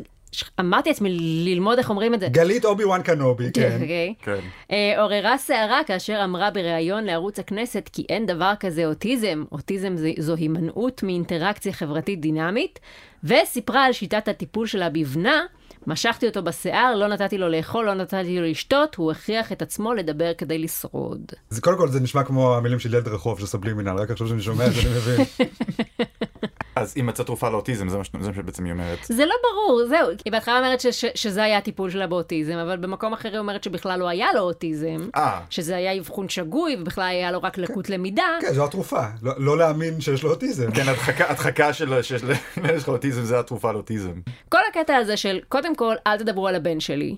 אמרתי 0.61 0.89
לעצמי 0.91 1.09
ללמוד 1.21 1.79
איך 1.79 1.91
אומרים 1.91 2.15
את 2.15 2.21
זה. 2.21 2.29
גלית 2.29 2.65
אובי 2.65 2.85
וואן 2.85 3.03
קנובי, 3.03 3.51
כן. 3.55 3.79
אוקיי. 3.83 4.15
כן. 4.23 4.39
אה, 4.71 5.03
עוררה 5.03 5.39
סערה 5.39 5.81
כאשר 5.87 6.21
אמרה 6.25 6.51
בריאיון 6.51 7.05
לערוץ 7.05 7.39
הכנסת 7.39 7.91
כי 7.93 8.05
אין 8.09 8.27
דבר 8.27 8.53
כזה 8.61 8.87
אוטיזם, 8.87 9.45
אוטיזם 9.53 9.97
זה- 9.97 10.13
זו 10.19 10.35
הימנעות 10.35 11.03
מאינטראקציה 11.03 11.73
חברתית 11.73 12.21
דינמית, 12.21 12.79
וסיפרה 13.25 13.85
על 13.85 13.93
שיטת 13.93 14.29
הטיפול 14.29 14.67
שלה 14.67 14.89
בבנה, 14.91 15.43
משכתי 15.87 16.27
אותו 16.27 16.43
בשיער, 16.43 16.95
לא 16.97 17.09
נתתי 17.09 17.39
לו 17.39 17.49
לאכול, 17.49 17.87
לא 17.87 17.95
נתתי 17.95 18.41
לו 18.41 18.47
לשתות, 18.47 18.95
הוא 18.95 19.11
הכריח 19.11 19.53
את 19.53 19.63
עצמו 19.63 19.95
לדבר 19.95 20.33
כדי 20.39 20.59
לשרוד. 20.59 21.33
זה 21.51 21.61
קודם 21.61 21.79
כל 21.79 21.89
זה 21.89 22.01
נשמע 22.01 22.25
כמו 22.25 22.57
המילים 22.57 22.79
של 22.79 22.95
ילד 22.95 23.09
רחוב 23.09 23.41
של 23.41 23.47
סבלימינל, 23.47 23.97
רק 23.99 24.11
עכשיו 24.11 24.29
שאני 24.29 24.43
שומע 24.43 24.67
את 24.67 24.73
זה 24.73 24.81
אני 24.81 24.91
מבין. 24.91 25.27
אז 26.81 26.93
היא 26.97 27.05
מצאה 27.05 27.25
תרופה 27.27 27.51
לאוטיזם, 27.51 27.89
זה 27.89 27.99
מה 27.99 28.05
ש- 28.05 28.11
זה 28.21 28.29
מה 28.29 28.35
שבעצם 28.35 28.65
היא 28.65 28.73
אומרת. 28.73 28.99
זה 29.05 29.27
לא 29.27 29.35
ברור, 29.43 29.87
זהו. 29.87 30.09
היא 30.25 30.33
בהתחלה 30.33 30.59
אומרת 30.59 30.81
ש- 30.81 30.87
ש- 30.87 31.05
שזה 31.15 31.43
היה 31.45 31.59
הטיפול 31.59 31.91
שלה 31.91 32.07
באוטיזם, 32.07 32.53
אבל 32.57 32.77
במקום 32.77 33.13
אחר 33.13 33.29
היא 33.29 33.39
אומרת 33.39 33.65
שבכלל 33.65 33.99
לא 34.01 34.09
היה 34.09 34.27
לו 34.35 34.41
אוטיזם, 34.41 34.97
אה, 35.17 35.41
שזה 35.51 35.77
היה 35.77 35.99
אבחון 35.99 36.29
שגוי, 36.29 36.77
ובכלל 36.81 37.05
היה 37.05 37.33
לו 37.33 37.43
רק 37.43 37.59
לקות 37.59 37.91
למידה. 37.91 38.23
כן, 38.41 38.53
זו 38.53 38.65
התרופה, 38.65 39.03
לא 39.23 39.33
לא 39.39 39.59
להאמין 39.59 40.01
שיש 40.01 40.23
לו 40.23 40.31
אוטיזם. 40.31 40.71
כן, 40.71 40.83
הדחקה- 40.89 41.31
הדחקה 41.31 41.73
של 41.73 42.03
שיש 42.03 42.23
לך 42.57 42.89
אוטיזם 42.89 43.23
זה 43.23 43.39
התרופה 43.39 43.73
לאוטיזם. 43.73 44.13
כל 44.49 44.59
הקטע 44.71 44.97
הזה 44.97 45.17
של, 45.17 45.41
קודם 45.49 45.77
כל, 45.77 45.95
אל 46.07 46.19
תדברו 46.19 46.49
על 46.49 46.55
הבן 46.55 46.81
שלי. 46.81 47.17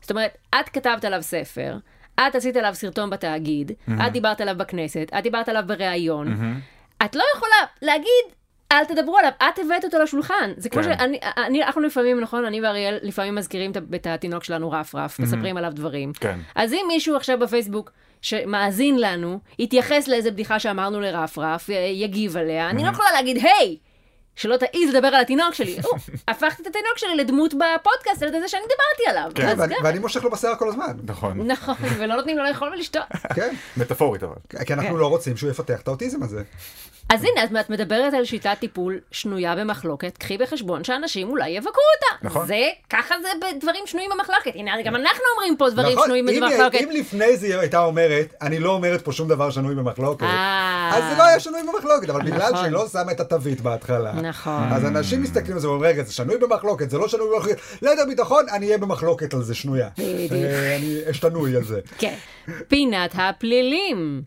זאת 0.00 0.10
אומרת, 0.10 0.30
את 0.60 0.68
כתבת 0.68 1.04
עליו 1.04 1.22
ספר, 1.22 1.76
את 2.20 2.34
עשית 2.34 2.56
עליו 2.56 2.74
סרטון 2.74 3.10
בתאגיד, 3.10 3.72
את 4.06 4.12
דיברת 4.12 4.40
עליו 4.40 4.54
בכנסת, 4.58 5.10
את 5.18 5.22
דיברת 5.22 5.48
עליו 5.48 5.62
בריאיון. 5.66 6.54
את 7.04 7.14
לא 7.16 7.24
יכולה 7.36 7.56
להגיד, 7.82 8.24
אל 8.72 8.84
תדברו 8.84 9.18
עליו, 9.18 9.30
את 9.38 9.58
הבאת 9.58 9.84
אותו 9.84 9.98
לשולחן. 9.98 10.52
זה 10.56 10.68
כמו 10.68 10.82
כן. 10.82 10.98
שאני, 10.98 11.18
אני, 11.36 11.64
אנחנו 11.64 11.80
לפעמים, 11.80 12.20
נכון, 12.20 12.44
אני 12.44 12.60
ואריאל 12.60 12.98
לפעמים 13.02 13.34
מזכירים 13.34 13.72
את 13.94 14.06
התינוק 14.06 14.44
שלנו 14.44 14.70
רף 14.70 14.94
רף, 14.94 15.18
מספרים 15.18 15.56
עליו 15.56 15.70
דברים. 15.74 16.12
כן. 16.12 16.38
אז 16.54 16.72
אם 16.72 16.84
מישהו 16.88 17.16
עכשיו 17.16 17.38
בפייסבוק 17.38 17.90
שמאזין 18.22 18.98
לנו, 19.00 19.38
יתייחס 19.58 20.08
לאיזה 20.08 20.30
בדיחה 20.30 20.58
שאמרנו 20.58 21.00
לרף 21.00 21.38
רף, 21.38 21.68
י- 21.68 21.72
יגיב 21.72 22.36
עליה, 22.36 22.70
אני 22.70 22.82
לא 22.84 22.88
יכולה 22.88 23.08
להגיד, 23.12 23.36
היי! 23.36 23.76
שלא 24.36 24.56
תעז 24.56 24.94
לדבר 24.94 25.08
על 25.08 25.20
התינוק 25.20 25.54
שלי. 25.54 25.76
או, 25.84 25.90
הפכתי 26.28 26.62
את 26.62 26.66
התינוק 26.66 26.96
שלי 26.96 27.16
לדמות 27.16 27.54
בפודקאסט 27.54 28.22
על 28.22 28.30
זה 28.40 28.48
שאני 28.48 28.62
דיברתי 28.62 29.10
עליו. 29.18 29.30
כן, 29.34 29.54
ואני- 29.82 29.98
מושך 29.98 30.24
לו 30.24 30.30
בשיער 30.30 30.54
כל 30.54 30.68
הזמן. 30.68 30.96
נכון. 31.04 31.38
נכון, 31.52 31.74
ולא 31.98 32.16
נותנים 32.16 32.38
לו 32.38 32.44
לאכול 32.44 32.68
ולשתות. 32.72 33.02
כן, 33.34 33.54
מטאפורית 33.76 34.22
אבל. 34.22 34.34
כי 34.66 34.72
אנחנו 34.74 34.96
לא 34.96 35.06
רוצים 35.06 35.36
שהוא 35.36 35.50
יפתח 35.50 35.80
את 35.80 35.88
האוטיזם 35.88 36.22
הזה. 36.22 36.42
אז 37.10 37.24
הנה, 37.24 37.42
אז 37.42 37.56
את 37.60 37.70
מדברת 37.70 38.14
על 38.14 38.24
שיטת 38.24 38.56
טיפול 38.60 38.98
שנויה 39.10 39.56
במחלוקת, 39.56 40.18
קחי 40.18 40.38
בחשבון 40.38 40.84
שאנשים 40.84 41.28
אולי 41.28 41.48
יבקרו 41.48 41.72
אותה. 41.72 42.26
נכון. 42.28 42.46
זה, 42.46 42.68
ככה 42.90 43.14
זה 43.22 43.28
בדברים 43.40 43.82
שנויים 43.86 44.10
במחלוקת. 44.14 44.50
הנה, 44.54 44.82
גם 44.84 44.96
אנחנו 44.96 45.24
אומרים 45.36 45.56
פה 45.56 45.70
דברים 45.70 45.92
נכון, 45.92 46.04
שנויים 46.04 46.26
במחלוקת. 46.26 46.78
אם 46.80 46.90
לפני 46.90 47.36
זה 47.36 47.46
היא 47.46 47.54
הייתה 47.56 47.84
אומרת, 47.84 48.34
אני 48.42 48.58
לא 48.58 48.70
אומרת 48.70 49.02
פה 49.02 49.12
שום 49.12 49.28
דבר 49.28 49.50
שנוי 49.50 49.74
במחלוקת, 49.74 50.22
אה. 50.22 50.90
אז 50.94 51.04
זה 51.12 51.18
לא 51.18 51.22
היה 51.22 51.40
שנוי 51.40 51.60
במחלוקת, 51.62 52.10
אבל 52.10 52.22
בגלל 52.22 52.50
נכון. 52.50 52.56
שהיא 52.56 52.72
לא 52.72 52.88
שמה 52.88 53.12
את 53.12 53.20
התווית 53.20 53.60
בהתחלה. 53.60 54.12
נכון. 54.12 54.72
אז 54.72 54.84
אנשים 54.84 55.22
מסתכלים 55.22 55.52
על 55.52 55.58
זה 55.58 55.68
ואומרים, 55.68 55.90
רגע, 55.90 56.02
זה 56.02 56.12
שנוי 56.12 56.38
במחלוקת, 56.38 56.90
זה 56.90 56.98
לא 56.98 57.08
שנוי 57.08 57.26
במחלוקת, 57.34 57.60
ליתר 57.82 58.04
ביטחון, 58.08 58.44
אני 58.52 58.66
אהיה 58.66 58.78
במחלוקת 58.78 59.34
על 59.34 59.42
זה 59.42 59.54
שנויה. 59.54 59.88
בדיוק. 59.98 60.32
אה, 60.32 60.76
אני 60.76 60.96
אשתנוי 61.10 61.56
על 61.56 61.64
זה. 61.64 61.80
כן. 61.98 62.14
פינת 62.68 63.10
הפלילים. 63.14 64.22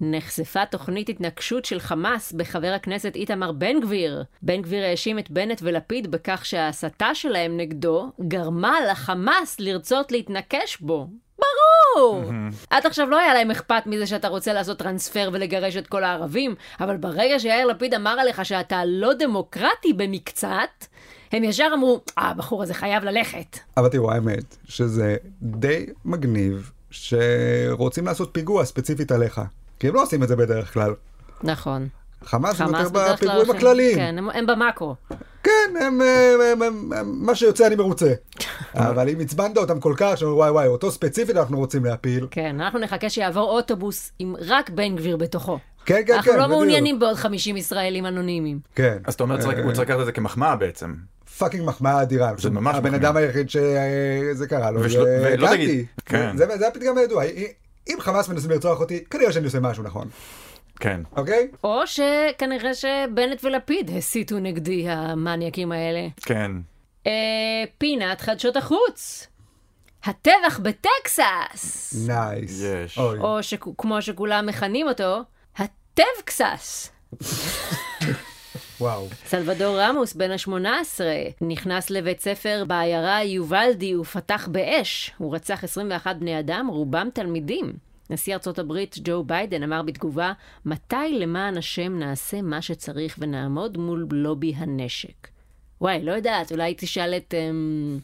נחשפה 0.00 0.66
תוכנית 0.66 1.08
התנקשות 1.08 1.64
של 1.64 1.80
חמאס 1.80 2.32
בחבר 2.32 2.72
הכנסת 2.76 3.16
איתמר 3.16 3.52
בן 3.52 3.80
גביר. 3.80 4.24
בן 4.42 4.62
גביר 4.62 4.84
האשים 4.84 5.18
את 5.18 5.30
בנט 5.30 5.60
ולפיד 5.62 6.10
בכך 6.10 6.46
שההסתה 6.46 7.14
שלהם 7.14 7.56
נגדו 7.56 8.10
גרמה 8.28 8.76
לחמאס 8.90 9.60
לרצות 9.60 10.12
להתנקש 10.12 10.78
בו. 10.80 11.08
ברור! 11.38 12.22
עד 12.70 12.86
עכשיו 12.86 13.10
לא 13.10 13.18
היה 13.18 13.34
להם 13.34 13.50
אכפת 13.50 13.82
מזה 13.86 14.06
שאתה 14.06 14.28
רוצה 14.28 14.52
לעשות 14.52 14.78
טרנספר 14.78 15.30
ולגרש 15.32 15.76
את 15.76 15.86
כל 15.86 16.04
הערבים, 16.04 16.54
אבל 16.80 16.96
ברגע 16.96 17.38
שיאיר 17.38 17.66
לפיד 17.66 17.94
אמר 17.94 18.10
עליך 18.10 18.44
שאתה 18.44 18.84
לא 18.84 19.14
דמוקרטי 19.14 19.92
במקצת, 19.92 20.86
הם 21.32 21.44
ישר 21.44 21.70
אמרו, 21.74 22.00
אה, 22.18 22.28
הבחור 22.28 22.62
הזה 22.62 22.74
חייב 22.74 23.04
ללכת. 23.04 23.58
אבל 23.76 23.88
תראו, 23.88 24.12
האמת, 24.12 24.56
שזה 24.64 25.16
די 25.42 25.86
מגניב 26.04 26.70
שרוצים 26.90 28.06
לעשות 28.06 28.28
פיגוע 28.32 28.64
ספציפית 28.64 29.12
עליך. 29.12 29.40
כי 29.80 29.88
הם 29.88 29.94
לא 29.94 30.02
עושים 30.02 30.22
את 30.22 30.28
זה 30.28 30.36
בדרך 30.36 30.72
כלל. 30.74 30.94
נכון. 31.42 31.88
חמאס 32.24 32.60
הם 32.60 32.74
יותר 32.74 32.88
בפיגועים 33.12 33.50
הכלליים. 33.50 33.96
כן, 33.96 34.18
הם, 34.18 34.30
הם 34.30 34.46
במאקרו. 34.46 34.94
כן, 35.42 35.50
הם, 35.80 36.00
הם, 36.00 36.00
הם, 36.52 36.62
הם, 36.62 36.92
הם, 36.92 37.26
מה 37.26 37.34
שיוצא 37.34 37.66
אני 37.66 37.76
מרוצה. 37.76 38.12
אבל 38.74 39.08
אם 39.08 39.20
עצבנת 39.20 39.56
אותם 39.56 39.80
כל 39.80 39.94
כך, 39.96 40.12
שאומרים 40.18 40.38
וואי 40.38 40.50
וואי, 40.50 40.66
אותו 40.66 40.90
ספציפית 40.90 41.36
אנחנו 41.36 41.58
רוצים 41.58 41.84
להפיל. 41.84 42.26
כן, 42.30 42.60
אנחנו 42.60 42.78
נחכה 42.78 43.10
שיעבור 43.10 43.50
אוטובוס 43.50 44.12
עם 44.18 44.34
רק 44.46 44.70
בן 44.70 44.96
גביר 44.96 45.16
בתוכו. 45.16 45.58
כן, 45.84 46.00
כן, 46.06 46.12
אנחנו 46.14 46.32
כן, 46.32 46.38
לא 46.38 46.44
בדיוק. 46.44 46.50
מעוניינים 46.58 46.98
בעוד 46.98 47.14
50 47.16 47.56
ישראלים 47.56 48.06
אנונימיים. 48.06 48.60
כן. 48.74 48.98
אז 49.04 49.14
אתה 49.14 49.22
אומר, 49.22 49.40
צריך- 49.40 49.58
הוא 49.64 49.72
צריך 49.72 49.88
לקחת 49.90 50.00
את 50.00 50.06
זה 50.06 50.12
כמחמאה 50.12 50.56
בעצם. 50.56 50.94
fucking 51.38 51.64
מחמאה 51.64 52.02
אדירה. 52.02 52.32
זה 52.38 52.50
ממש 52.50 52.76
הבן 52.76 52.90
מחמאה. 52.90 53.08
אדם 53.10 53.16
היחיד 53.16 53.50
שזה 53.50 54.46
קרה 54.48 54.70
לו, 54.70 54.88
זה 54.88 54.98
ולא 55.24 55.46
גנדי. 55.50 55.56
תגיד- 55.66 55.86
כן. 56.06 56.36
זה 56.36 56.68
הפתגם 56.68 56.98
הידוע. 56.98 57.24
אם 57.88 57.96
חמאס 58.00 58.28
מנסים 58.28 58.50
לרצוח 58.50 58.80
אותי, 58.80 59.04
כנראה 59.10 59.32
שאני 59.32 59.44
עושה 59.44 59.60
משהו 59.60 59.82
נכון. 59.82 60.08
כן. 60.80 61.00
אוקיי? 61.16 61.48
או 61.64 61.80
שכנראה 61.86 62.74
שבנט 62.74 63.44
ולפיד 63.44 63.90
הסיתו 63.96 64.38
נגדי 64.38 64.88
המניאקים 64.88 65.72
האלה. 65.72 66.06
כן. 66.22 66.50
אה, 67.06 67.12
פינת 67.78 68.20
חדשות 68.20 68.56
החוץ. 68.56 69.26
הטבח 70.04 70.60
בטקסס. 70.62 71.94
nice. 72.08 72.60
יש. 72.62 72.98
או 72.98 73.42
שכמו 73.42 74.02
שכולם 74.02 74.46
מכנים 74.46 74.88
אותו, 74.88 75.20
הטבקסס. 75.56 76.90
וואו. 78.80 79.06
סלבדור 79.26 79.80
רמוס, 79.80 80.14
בן 80.14 80.30
ה-18, 80.30 81.00
נכנס 81.40 81.90
לבית 81.90 82.20
ספר 82.20 82.64
בעיירה 82.66 83.24
יובלדי 83.24 83.96
ופתח 83.96 84.48
באש. 84.52 85.10
הוא 85.18 85.34
רצח 85.34 85.64
21 85.64 86.16
בני 86.16 86.38
אדם, 86.38 86.66
רובם 86.70 87.08
תלמידים. 87.14 87.72
נשיא 88.10 88.34
ארצות 88.34 88.58
הברית 88.58 88.94
ג'ו 89.04 89.24
ביידן 89.24 89.62
אמר 89.62 89.82
בתגובה, 89.82 90.32
מתי 90.64 91.18
למען 91.18 91.56
השם 91.56 91.98
נעשה 91.98 92.42
מה 92.42 92.62
שצריך 92.62 93.16
ונעמוד 93.18 93.78
מול 93.78 94.06
לובי 94.10 94.54
הנשק? 94.56 95.28
וואי, 95.80 96.02
לא 96.02 96.12
יודעת, 96.12 96.52
אולי 96.52 96.74
תשאל 96.78 97.14
את 97.16 97.34
אמ, 97.34 97.98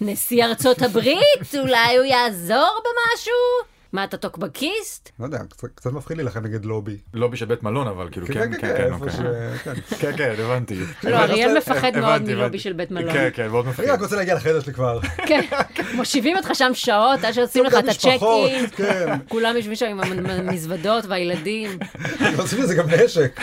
נשיא 0.00 0.44
ארצות 0.44 0.82
הברית? 0.82 1.54
אולי 1.60 1.96
הוא 1.96 2.04
יעזור 2.04 2.78
במשהו? 2.84 3.73
מה, 3.94 4.04
אתה 4.04 4.16
טוקבקיסט? 4.16 5.10
לא 5.20 5.24
יודע, 5.24 5.38
קצת- 5.76 5.92
מפחיד 5.92 6.16
להילחם 6.16 6.44
נגד 6.44 6.64
לובי. 6.64 6.96
לובי 7.14 7.36
של 7.36 7.46
בית 7.46 7.62
מלון 7.62 7.86
אבל, 7.86 8.08
כאילו, 8.12 8.26
כן, 8.26 8.32
כן, 8.34 8.50
כן, 8.52 8.58
כן, 8.60 8.68
כן, 8.68 8.76
כן, 8.76 8.84
איפה 8.84 9.04
אוקיי. 9.04 9.74
ש... 9.90 9.94
כן. 10.00 10.16
כן, 10.16 10.34
הבנתי. 10.38 10.74
לא, 11.04 11.16
אריאל 11.16 11.56
מפחד 11.58 11.92
מאוד. 11.96 12.22
מלובי 12.22 12.58
של 12.58 12.72
בית 12.72 12.90
מלון. 12.90 13.12
כן, 13.12 13.28
כן, 13.34 13.48
מאוד 13.48 13.66
מפחיד. 13.66 13.84
אני 13.84 13.94
רק 13.94 14.00
רוצה 14.00 14.16
להגיע 14.16 14.34
לחדר 14.34 14.60
שלי 14.60 14.72
כבר. 14.72 15.00
כן, 15.28 15.40
מושיבים 15.94 16.36
אותך 16.36 16.50
שם 16.54 16.70
שעות 16.74 17.24
עד 17.24 17.32
שעושים 17.32 17.64
לך 17.64 17.74
את 17.78 17.88
הצ'ק-אין. 17.88 18.66
כן. 18.66 19.16
כולם 19.28 19.56
יושבים 19.56 19.76
שם 19.76 19.86
עם 19.86 20.00
המזוודות 20.30 21.04
והילדים. 21.06 21.78
עושים 22.38 22.62
לזה 22.62 22.74
גם 22.74 22.86
נשק. 23.04 23.40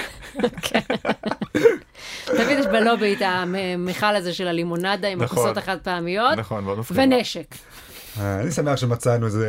תמיד 2.25 2.60
יש 2.60 2.65
בלובי 2.65 3.13
את 3.13 3.22
המכל 3.25 4.15
הזה 4.15 4.34
של 4.34 4.48
הלימונדה 4.48 5.08
עם 5.08 5.22
נכון. 5.22 5.38
הכוסות 5.38 5.58
החד 5.58 5.77
פעמיות. 5.84 6.38
נכון, 6.38 6.63
מאוד 6.63 6.79
מפחיד. 6.79 6.98
ונשק. 7.00 7.46
אה, 8.20 8.41
אני 8.41 8.51
שמח 8.51 8.75
שמצאנו 8.77 9.25
איזה 9.25 9.48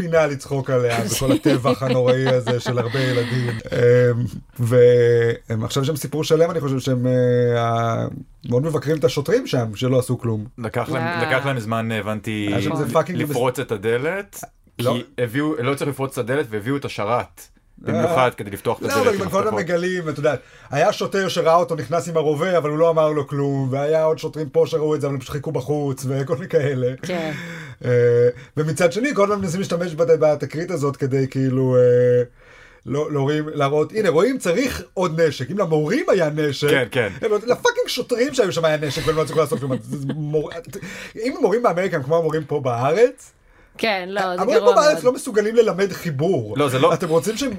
פינה 0.00 0.26
לצחוק 0.26 0.70
עליה 0.70 1.04
בכל 1.04 1.32
הטבח 1.32 1.82
הנוראי 1.82 2.28
הזה 2.28 2.60
של 2.60 2.78
הרבה 2.78 3.00
ילדים. 3.00 3.58
ועכשיו 5.58 5.84
שם 5.84 5.96
סיפור 5.96 6.24
שלם, 6.24 6.50
אני 6.50 6.60
חושב 6.60 6.78
שהם 6.78 7.06
אה, 7.06 8.06
מאוד 8.48 8.62
מבקרים 8.62 8.96
את 8.96 9.04
השוטרים 9.04 9.46
שם, 9.46 9.74
שלא 9.74 9.98
עשו 9.98 10.18
כלום. 10.18 10.44
לקח 10.58 10.88
להם, 10.88 11.02
אה. 11.46 11.60
זמן, 11.60 11.92
הבנתי, 11.92 12.50
איזה 12.54 12.92
fucking 12.92 13.18
לפרוץ 13.18 13.58
את 13.58 13.72
הדלת, 13.72 14.44
לא. 14.78 14.92
כי 14.92 15.22
הביאו, 15.22 15.54
לא 15.62 15.74
צריך 15.74 15.90
לפרוץ 15.90 16.18
את 16.18 16.24
הדלת 16.24 16.46
והביאו 16.50 16.76
את 16.76 16.84
השרת, 16.84 17.48
במיוחד 17.80 18.30
כדי 18.36 18.50
לפתוח 18.50 18.78
את 18.78 18.82
לא, 18.82 18.92
הדלת. 18.92 19.06
הזמן 19.14 19.26
מפתחות. 19.26 19.52
מגלים, 19.52 20.08
אתה 20.08 20.20
יודע, 20.20 20.34
היה 20.70 20.92
שוטר 20.92 21.28
שראה 21.28 21.54
אותו 21.54 21.74
נכנס 21.74 22.08
עם 22.08 22.16
הרובה, 22.16 22.58
אבל 22.58 22.70
הוא 22.70 22.78
לא 22.78 22.90
אמר 22.90 23.08
לו 23.08 23.26
כלום, 23.26 23.68
והיה 23.70 24.04
עוד 24.04 24.18
שוטרים 24.18 24.48
פה 24.48 24.64
שראו 24.66 24.94
את 24.94 25.00
זה, 25.00 25.06
אבל 25.06 25.14
הם 25.14 25.20
פשוט 25.20 25.32
חיכו 25.32 25.52
בחוץ, 25.52 26.06
וכל 26.08 26.34
מיני 26.34 26.48
כאלה. 26.48 26.92
כן. 27.02 27.32
אה, 27.84 27.90
ומצד 28.56 28.92
שני, 28.92 29.14
כל 29.14 29.24
הזמן 29.32 29.40
מנסים 29.44 29.60
להשתמש 29.60 29.94
בת- 29.94 30.18
בתקרית 30.20 30.70
הזאת 30.70 30.96
כדי 30.96 31.26
כאילו... 31.30 31.76
אה, 31.76 32.22
לא, 32.86 33.12
להורים, 33.12 33.48
להראות, 33.48 33.92
הנה 33.92 34.08
רואים 34.08 34.38
צריך 34.38 34.82
עוד 34.94 35.20
נשק, 35.20 35.50
אם 35.50 35.58
למורים 35.58 36.04
היה 36.08 36.30
נשק, 36.30 36.68
כן, 36.70 36.86
כן. 36.90 37.08
הם- 37.22 37.32
לפאקינג 37.32 37.86
שוטרים 37.88 38.34
שהיו 38.34 38.52
שם 38.52 38.64
היה 38.64 38.76
נשק 38.76 39.02
והם 39.06 39.16
לא 39.16 39.22
הצליחו 39.22 39.40
לעשות 39.40 39.58
כלום, 39.58 39.72
אם 41.24 41.34
המורים 41.38 41.62
באמריקה 41.62 41.96
הם 41.96 42.02
כמו 42.02 42.16
המורים 42.18 42.44
פה 42.44 42.60
בארץ, 42.60 43.32
כן, 43.80 44.08
לא, 44.08 44.20
זה 44.20 44.42
המורים 44.42 44.58
פה 44.58 44.64
גרוע 44.64 44.74
בארץ 44.74 44.92
מאוד. 44.92 45.04
לא 45.04 45.12
מסוגלים 45.12 45.56
ללמד 45.56 45.92
חיבור, 45.92 46.54
לא, 46.58 46.68
זה 46.68 46.78
לא- 46.78 46.94
אתם 46.94 47.08
רוצים 47.08 47.36
שהם 47.36 47.50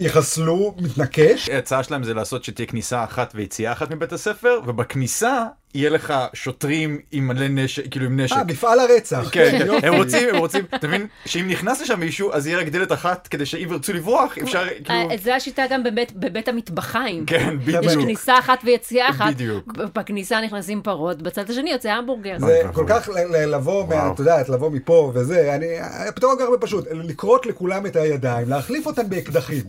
יחסלו 0.00 0.74
מתנקש? 0.78 1.48
ההצעה 1.48 1.82
שלהם 1.82 2.04
זה 2.04 2.14
לעשות 2.14 2.44
שתהיה 2.44 2.66
כניסה 2.66 3.04
אחת 3.04 3.32
ויציאה 3.34 3.72
אחת 3.72 3.90
מבית 3.90 4.12
הספר, 4.12 4.60
ובכניסה 4.66 5.44
יהיה 5.74 5.90
לך 5.90 6.14
שוטרים 6.34 6.98
עם 7.12 7.28
מלא 7.28 7.48
נשק, 7.48 7.82
כאילו 7.90 8.06
עם 8.06 8.20
נשק. 8.20 8.36
אה, 8.36 8.44
מפעל 8.44 8.80
הרצח. 8.80 9.28
כן, 9.32 9.58
כן. 9.58 9.68
הם 9.86 9.94
רוצים, 9.94 10.28
הם 10.28 10.36
רוצים, 10.36 10.64
אתה 10.74 10.88
מבין, 10.88 11.06
שאם 11.26 11.48
נכנס 11.48 11.80
לשם 11.80 12.00
מישהו, 12.00 12.32
אז 12.32 12.46
יהיה 12.46 12.58
רק 12.58 12.68
דלת 12.68 12.92
אחת, 12.92 13.28
כדי 13.28 13.46
שאם 13.46 13.68
ירצו 13.70 13.92
לברוח, 13.92 14.38
אפשר, 14.38 14.64
כאילו, 14.84 15.10
אה, 15.10 15.16
זו 15.24 15.32
השיטה 15.32 15.62
גם 15.70 15.84
בבית- 15.84 16.12
בבית 16.16 16.48
המטבחיים. 16.48 17.26
כן, 17.26 17.56
יש 17.68 17.74
בדיוק. 17.76 18.02
כניסה 18.02 18.38
אחת 18.38 18.58
ויציאה 18.64 19.10
אחת, 19.10 19.32
בדיוק. 19.34 19.64
בכניסה 19.94 20.40
נכנסים 20.40 20.82
פרות, 20.82 21.22
בצד 21.22 21.50
השני 21.50 21.70
יוצא 21.70 21.88
המבורגר. 21.90 22.34
זה 22.38 22.46
אוי 22.46 22.72
כל. 22.74 22.84
כך 22.88 23.08
לבוא. 23.46 23.84
את 24.14 24.18
יודעת, 24.18 24.48
לבוא 24.48 24.70
מפה 24.70 25.12
וזה, 25.14 25.54
אני, 25.54 25.66
הפתרון 26.08 26.36
הרבה 26.40 26.58
פשוט, 26.58 26.84
לכרות 26.92 27.46
לכולם 27.46 27.86
את 27.86 27.96
הידיים, 27.96 28.48
להחליף 28.48 28.86
אותן 28.86 29.08
באקדחים, 29.08 29.62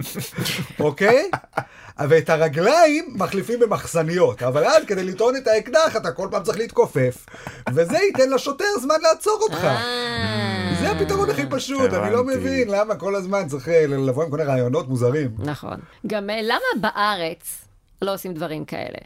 אוקיי? 0.79 1.29
ואת 2.09 2.29
הרגליים 2.29 3.05
מחליפים 3.15 3.59
במחסניות, 3.59 4.43
אבל 4.43 4.65
אז 4.65 4.83
כדי 4.87 5.03
לטעון 5.03 5.35
את 5.35 5.47
האקדח 5.47 5.90
אתה 5.95 6.11
כל 6.11 6.27
פעם 6.31 6.43
צריך 6.43 6.57
להתכופף, 6.57 7.25
וזה 7.73 7.97
ייתן 7.97 8.29
לשוטר 8.29 8.65
זמן 8.81 8.95
לעצור 9.01 9.39
אותך. 9.41 9.63
אה. 9.63 10.75
זה 10.81 10.91
הפתרון 10.91 11.29
הכי 11.29 11.45
פשוט, 11.49 11.93
אני 11.93 12.13
לא. 12.13 12.23
מבין 12.23 12.69
למה 12.69 12.95
כל 12.95 13.15
הזמן 13.15 13.47
צריך 13.47 13.69
אה, 13.69 13.87
לבוא 13.87 14.23
עם 14.23 14.29
כל 14.31 14.37
מיני 14.37 14.49
רעיונות 14.49 14.87
מוזרים. 14.87 15.31
נכון. 15.39 15.79
גם 16.07 16.29
אה, 16.29 16.39
למה 16.41 16.81
בארץ 16.81 17.65
לא 18.01 18.13
עושים 18.13 18.33
דברים 18.33 18.65
כאלה? 18.65 18.97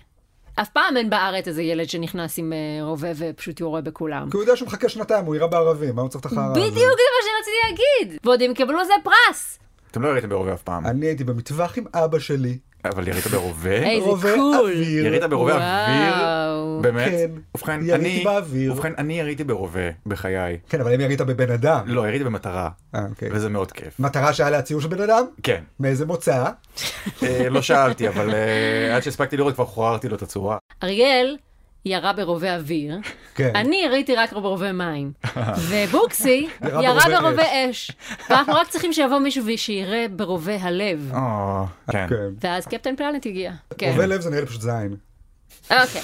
אף 0.62 0.70
פעם 0.70 0.98
אין 0.98 1.10
בארץ 1.10 1.48
איזה 1.48 1.62
ילד 1.62 1.90
שנכנס 1.90 2.38
עם 2.38 2.54
רובה 2.82 3.08
ופשוט 3.18 3.60
יורה 3.60 3.82
בכולם. 3.82 4.30
כי 4.32 4.38
הוא 4.38 4.44
יודע 4.44 4.56
שהוא 4.56 4.68
מחכה 4.68 4.90
שנתיים, 4.90 5.26
הוא 5.26 5.36
יירה 5.36 5.48
בערבים, 5.48 5.96
מה 5.96 6.02
הוא 6.02 6.10
צריך 6.10 6.26
את 6.26 6.32
החרא 6.32 6.44
הזה? 6.44 6.54
בדיוק 6.60 6.74
זה 6.76 6.82
מה 6.84 7.22
שרציתי 7.22 7.58
להגיד! 7.70 8.20
ועוד 8.24 8.42
הם 8.42 8.52
יקבלו 8.52 8.80
על 8.80 8.86
זה 8.86 8.94
פרס! 9.04 9.60
אתם 9.92 10.02
לא 10.02 10.08
יריתם 10.08 10.30
ברובה 10.30 10.54
אף 10.54 10.62
פעם, 10.62 10.86
אני 10.86 11.06
הייתי 11.06 11.24
במטווח 11.24 11.78
עם 11.78 11.84
אבא 11.94 12.20
שלי, 12.20 12.58
אבל 12.90 13.08
ירית 13.08 13.28
ברובה? 13.28 13.76
איזה 13.92 14.10
קול. 14.36 14.72
ירית 14.82 15.24
ברובה 15.24 15.54
אוויר? 15.54 16.82
באמת? 16.82 17.12
כן. 17.12 17.32
ובכן, 17.56 17.80
יריתי 17.86 18.16
אני, 18.16 18.24
באוויר. 18.24 18.74
ובכן, 18.74 18.94
אני 18.98 19.20
יריתי 19.20 19.44
ברובה 19.44 19.90
בחיי. 20.06 20.58
כן, 20.70 20.82
אבל 20.82 20.94
אם 20.94 21.02
ירית 21.02 21.22
בבן 21.22 21.52
אדם. 21.52 21.84
לא, 21.86 22.08
יריתי 22.08 22.24
במטרה, 22.24 22.70
אה, 22.96 23.02
אוקיי. 23.10 23.30
וזה 23.32 23.50
מאוד 23.50 23.72
כיף. 23.72 24.00
מטרה 24.00 24.34
שהיה 24.34 24.50
לה 24.50 24.62
ציור 24.62 24.82
של 24.82 24.88
בן 24.88 25.02
אדם? 25.02 25.26
כן, 25.44 25.64
מאיזה 25.80 26.06
מוצא? 26.06 26.46
אה, 27.24 27.50
לא 27.50 27.62
שאלתי, 27.62 28.08
אבל 28.08 28.34
אה, 28.34 28.96
עד 28.96 29.04
שהספקתי 29.04 29.38
לראות 29.38 29.54
כבר 29.54 29.66
חוררתי 29.66 30.10
לו 30.10 30.16
את 30.16 30.22
הצורה. 30.22 30.58
אריאל 30.84 31.38
ירה 31.86 32.14
ברובה 32.14 32.56
אוויר, 32.56 32.98
כן. 33.36 33.52
אני 33.56 33.82
יריתי 33.86 34.16
רק 34.16 34.34
ברובה 34.34 34.72
מים, 34.72 35.12
ובוקסי 35.70 36.48
ירה 36.62 37.20
ברובה 37.20 37.44
אש. 37.70 37.92
ואנחנו 38.30 38.54
רק 38.54 38.68
צריכים 38.68 38.94
שיבוא 38.94 39.20
מישהו 39.20 39.44
ושירה 39.48 40.06
ברובה 40.12 40.56
הלב. 40.62 41.12
או, 41.14 41.64
כן. 41.92 42.08
כן. 42.10 42.30
ואז 42.42 42.68
קפטן 42.68 42.96
פלנט 42.96 43.26
הגיע. 43.26 43.52
רובה 43.82 44.06
לב 44.06 44.22
זה 44.22 44.30
נראה 44.30 44.42
לי 44.42 44.48
פשוט 44.48 44.62
זין. 44.62 44.96
אוקיי. 45.72 46.02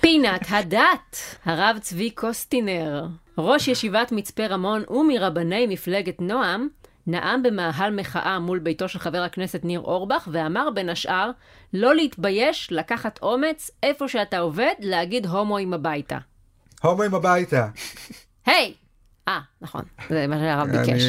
פינת 0.00 0.40
הדת, 0.50 1.16
הרב 1.44 1.78
צבי 1.80 2.10
קוסטינר, 2.10 3.06
ראש 3.38 3.68
ישיבת 3.68 4.12
מצפה 4.12 4.46
רמון 4.46 4.82
ומרבני 4.90 5.66
מפלגת 5.66 6.20
נועם, 6.20 6.68
נאם 7.10 7.42
במאהל 7.42 7.94
מחאה 7.94 8.38
מול 8.38 8.58
ביתו 8.58 8.88
של 8.88 8.98
חבר 8.98 9.22
הכנסת 9.22 9.64
ניר 9.64 9.80
אורבך, 9.80 10.28
ואמר 10.32 10.68
בין 10.74 10.88
השאר, 10.88 11.30
לא 11.72 11.94
להתבייש, 11.94 12.68
לקחת 12.72 13.18
אומץ, 13.22 13.70
איפה 13.82 14.08
שאתה 14.08 14.38
עובד, 14.38 14.72
להגיד 14.80 15.26
הומואים 15.26 15.74
הביתה. 15.74 16.18
הומואים 16.82 17.14
הביתה. 17.14 17.68
היי! 18.46 18.74
אה, 19.28 19.40
נכון, 19.60 19.82
זה 20.08 20.26
מה 20.26 20.38
שהרב 20.38 20.68
ביקש. 20.68 21.02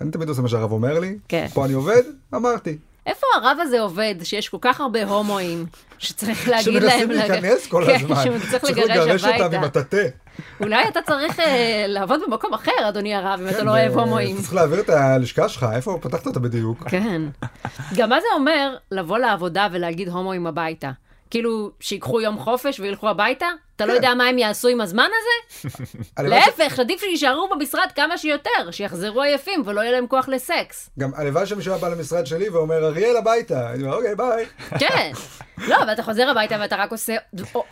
אני 0.00 0.10
תמיד 0.10 0.28
עושה 0.28 0.42
מה 0.42 0.48
שהרב 0.48 0.72
אומר 0.72 0.98
לי. 0.98 1.18
כן. 1.28 1.46
פה 1.54 1.64
אני 1.64 1.72
עובד, 1.72 2.02
אמרתי. 2.34 2.78
איפה 3.06 3.26
הרב 3.36 3.58
הזה 3.60 3.80
עובד, 3.80 4.14
שיש 4.22 4.48
כל 4.48 4.56
כך 4.60 4.80
הרבה 4.80 5.04
הומואים, 5.04 5.66
שצריך 5.98 6.48
להגיד 6.48 6.82
להם... 6.82 7.00
שמנסים 7.00 7.10
לג- 7.10 7.30
להיכנס 7.30 7.66
כל 7.66 7.82
כן, 7.86 7.94
הזמן. 7.94 8.16
שצריך 8.24 8.62
צריך 8.64 8.78
לגרש 8.78 8.90
לגרש 8.90 9.24
אותם 9.24 9.34
הביתה. 9.44 9.56
עם 9.56 9.64
הטאטא. 9.64 10.06
אולי 10.60 10.88
אתה 10.88 11.02
צריך 11.02 11.40
אה, 11.40 11.84
לעבוד 11.88 12.20
במקום 12.26 12.54
אחר, 12.54 12.88
אדוני 12.88 13.14
הרב, 13.14 13.40
אם 13.42 13.48
אתה 13.48 13.56
לא 13.58 13.62
כן, 13.62 13.68
אוהב 13.68 13.96
אה, 13.96 14.02
הומואים. 14.02 14.34
אתה 14.34 14.42
צריך 14.42 14.54
להעביר 14.54 14.80
את 14.80 14.90
הלשכה 14.90 15.48
שלך, 15.48 15.66
איפה 15.72 15.98
פתחת 16.02 16.26
אותה 16.26 16.40
בדיוק? 16.40 16.88
כן. 16.88 17.22
גם 17.96 18.08
מה 18.08 18.20
זה 18.20 18.26
אומר 18.34 18.76
לבוא 18.90 19.18
לעבודה 19.18 19.68
ולהגיד 19.72 20.08
הומואים 20.08 20.46
הביתה? 20.46 20.90
כאילו, 21.30 21.70
שיקחו 21.80 22.20
יום 22.20 22.38
חופש 22.38 22.80
וילכו 22.80 23.08
הביתה? 23.08 23.46
אתה 23.76 23.86
לא 23.86 23.92
כן. 23.92 23.96
יודע 23.96 24.14
מה 24.14 24.26
הם 24.26 24.38
יעשו 24.38 24.68
עם 24.68 24.80
הזמן 24.80 25.08
הזה? 25.20 25.68
להפך, 26.28 26.78
עדיף 26.78 27.00
שיישארו 27.00 27.48
במשרד 27.48 27.86
כמה 27.94 28.18
שיותר, 28.18 28.70
שיחזרו 28.70 29.22
עייפים 29.22 29.62
ולא 29.66 29.80
יהיה 29.80 29.92
להם 29.92 30.06
כוח 30.06 30.28
לסקס. 30.28 30.90
גם 30.98 31.10
הלוואי 31.16 31.46
שמישהו 31.46 31.72
היה 31.72 31.80
בא 31.80 31.88
למשרד 31.88 32.26
שלי 32.26 32.48
ואומר, 32.48 32.86
אריאל 32.86 33.16
הביתה. 33.16 33.70
אני 33.70 33.82
אומר, 33.82 33.96
אוקיי, 33.96 34.14
ביי. 34.14 34.46
כן. 34.80 35.12
לא, 35.68 35.76
אבל 35.82 35.92
אתה 35.92 36.02
חוזר 36.02 36.28
הביתה 36.28 36.56
ואתה 36.60 36.76
רק 36.76 36.92
עושה 36.92 37.16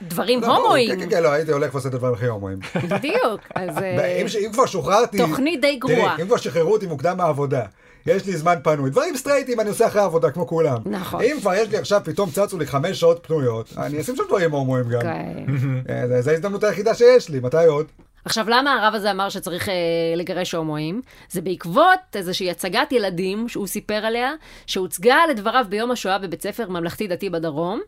דברים 0.02 0.40
לא, 0.40 0.56
הומואים. 0.56 0.90
כן, 0.90 1.00
כן, 1.00 1.10
כן, 1.10 1.22
לא, 1.22 1.32
הייתי 1.32 1.52
הולך 1.52 1.74
ועושה 1.74 1.88
את 1.88 1.94
הדברים 1.94 2.14
הכי 2.14 2.26
הומואים. 2.26 2.58
בדיוק. 2.88 3.40
אז... 3.54 3.78
אה, 3.82 4.22
אם 4.46 4.52
כבר 4.52 4.66
שוחררתי... 4.66 5.18
תוכנית 5.18 5.60
די 5.60 5.76
גרועה. 5.76 5.96
תראי, 5.96 6.22
אם 6.22 6.26
כבר 6.26 6.36
שחררו 6.36 6.72
אותי 6.72 6.86
מוקדם 6.86 7.16
מהעבודה, 7.16 7.62
יש 8.08 8.26
לי 8.26 8.36
זמן 8.36 8.54
פנוי. 8.64 8.90
דברים 8.90 9.16
סטרייטים 9.16 9.60
אני 9.60 9.68
עושה 9.68 9.86
אחרי 9.86 10.00
העבודה, 10.00 10.30
כמו 10.30 10.46
כולם. 10.46 10.76
נכון. 10.86 11.20
אם 11.22 11.36
כבר 11.40 11.54
יש 11.54 11.68
לי 11.68 11.76
עכשיו, 11.76 12.00
פתאום 12.04 12.30
צצו 12.30 12.58
לי 12.58 12.66
חמש 12.66 13.00
שעות 13.00 13.20
פנויות, 13.26 13.72
אני 13.78 14.00
אשים 14.00 14.16
שם 14.16 14.22
דברים 14.28 14.52
הומואים 14.52 14.88
גם. 14.88 15.00
כן. 15.00 15.44
אה, 15.90 16.08
זה- 16.08 16.22
זו 16.22 16.30
ההזדמנות 16.30 16.64
היחידה 16.64 16.94
שיש 16.94 17.28
לי, 17.30 17.40
מתי 17.40 17.64
עוד? 17.66 17.86
עכשיו, 18.24 18.46
למה 18.48 18.72
הרב 18.74 18.94
הזה 18.94 19.10
אמר 19.10 19.28
שצריך 19.28 19.68
אה, 19.68 19.74
לגרש 20.16 20.52
הומואים? 20.54 21.02
זה 21.30 21.40
בעקבות 21.40 21.98
איזושהי 22.14 22.50
הצגת 22.50 22.92
ילדים 22.92 23.48
שהוא 23.48 23.66
סיפר 23.66 23.94
עליה, 23.94 24.32
שהוצגה 24.66 25.16
לדבריו 25.30 25.64
ביום 25.68 25.90
השואה 25.90 26.18
בבית 26.18 26.42
ספר 26.42 26.68
ממלכתי-דתי 26.68 27.30
בדרום, 27.30 27.80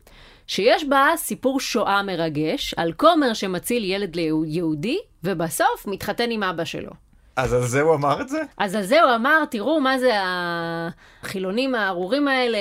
שיש 0.46 0.85
בה 0.85 1.06
סיפור 1.16 1.61
שואה 1.61 2.02
מרגש 2.02 2.74
על 2.76 2.92
כומר 2.92 3.35
שמציל 3.35 3.85
ילד 3.85 4.16
ליהודי, 4.16 4.98
ובסוף 5.24 5.87
מתחתן 5.87 6.30
עם 6.30 6.42
אבא 6.42 6.64
שלו. 6.64 6.90
אז 7.40 7.53
על 7.53 7.66
זה 7.66 7.81
הוא 7.81 7.94
אמר 7.94 8.20
את 8.20 8.29
זה? 8.29 8.42
אז 8.59 8.74
על 8.74 8.83
זה 8.83 9.03
הוא 9.03 9.14
אמר, 9.14 9.44
תראו 9.50 9.81
מה 9.81 9.98
זה 9.98 10.11
החילונים 11.22 11.74
הארורים 11.74 12.29
האלה, 12.29 12.59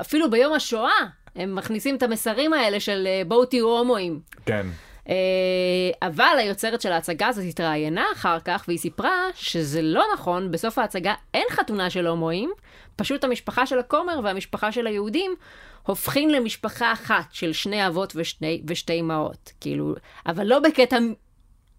אפילו 0.00 0.30
ביום 0.30 0.52
השואה, 0.52 0.90
הם 1.36 1.54
מכניסים 1.54 1.96
את 1.96 2.02
המסרים 2.02 2.52
האלה 2.52 2.80
של 2.80 3.06
אה, 3.06 3.22
בואו 3.26 3.44
תהיו 3.44 3.66
הומואים. 3.66 4.20
כן. 4.46 4.66
אה, 5.08 5.14
אבל 6.02 6.36
היוצרת 6.38 6.80
של 6.80 6.92
ההצגה 6.92 7.26
הזאת 7.28 7.44
התראיינה 7.48 8.04
אחר 8.12 8.38
כך, 8.44 8.64
והיא 8.68 8.78
סיפרה 8.78 9.22
שזה 9.34 9.82
לא 9.82 10.04
נכון, 10.14 10.50
בסוף 10.50 10.78
ההצגה 10.78 11.14
אין 11.34 11.46
חתונה 11.50 11.90
של 11.90 12.06
הומואים, 12.06 12.50
פשוט 12.96 13.24
המשפחה 13.24 13.66
של 13.66 13.78
הכומר 13.78 14.20
והמשפחה 14.24 14.72
של 14.72 14.86
היהודים 14.86 15.34
הופכים 15.86 16.30
למשפחה 16.30 16.92
אחת 16.92 17.24
של 17.30 17.52
שני 17.52 17.86
אבות 17.86 18.12
ושני, 18.16 18.62
ושתי 18.66 19.00
אמהות, 19.00 19.52
כאילו, 19.60 19.94
אבל 20.26 20.46
לא 20.46 20.58
בקטע 20.58 20.98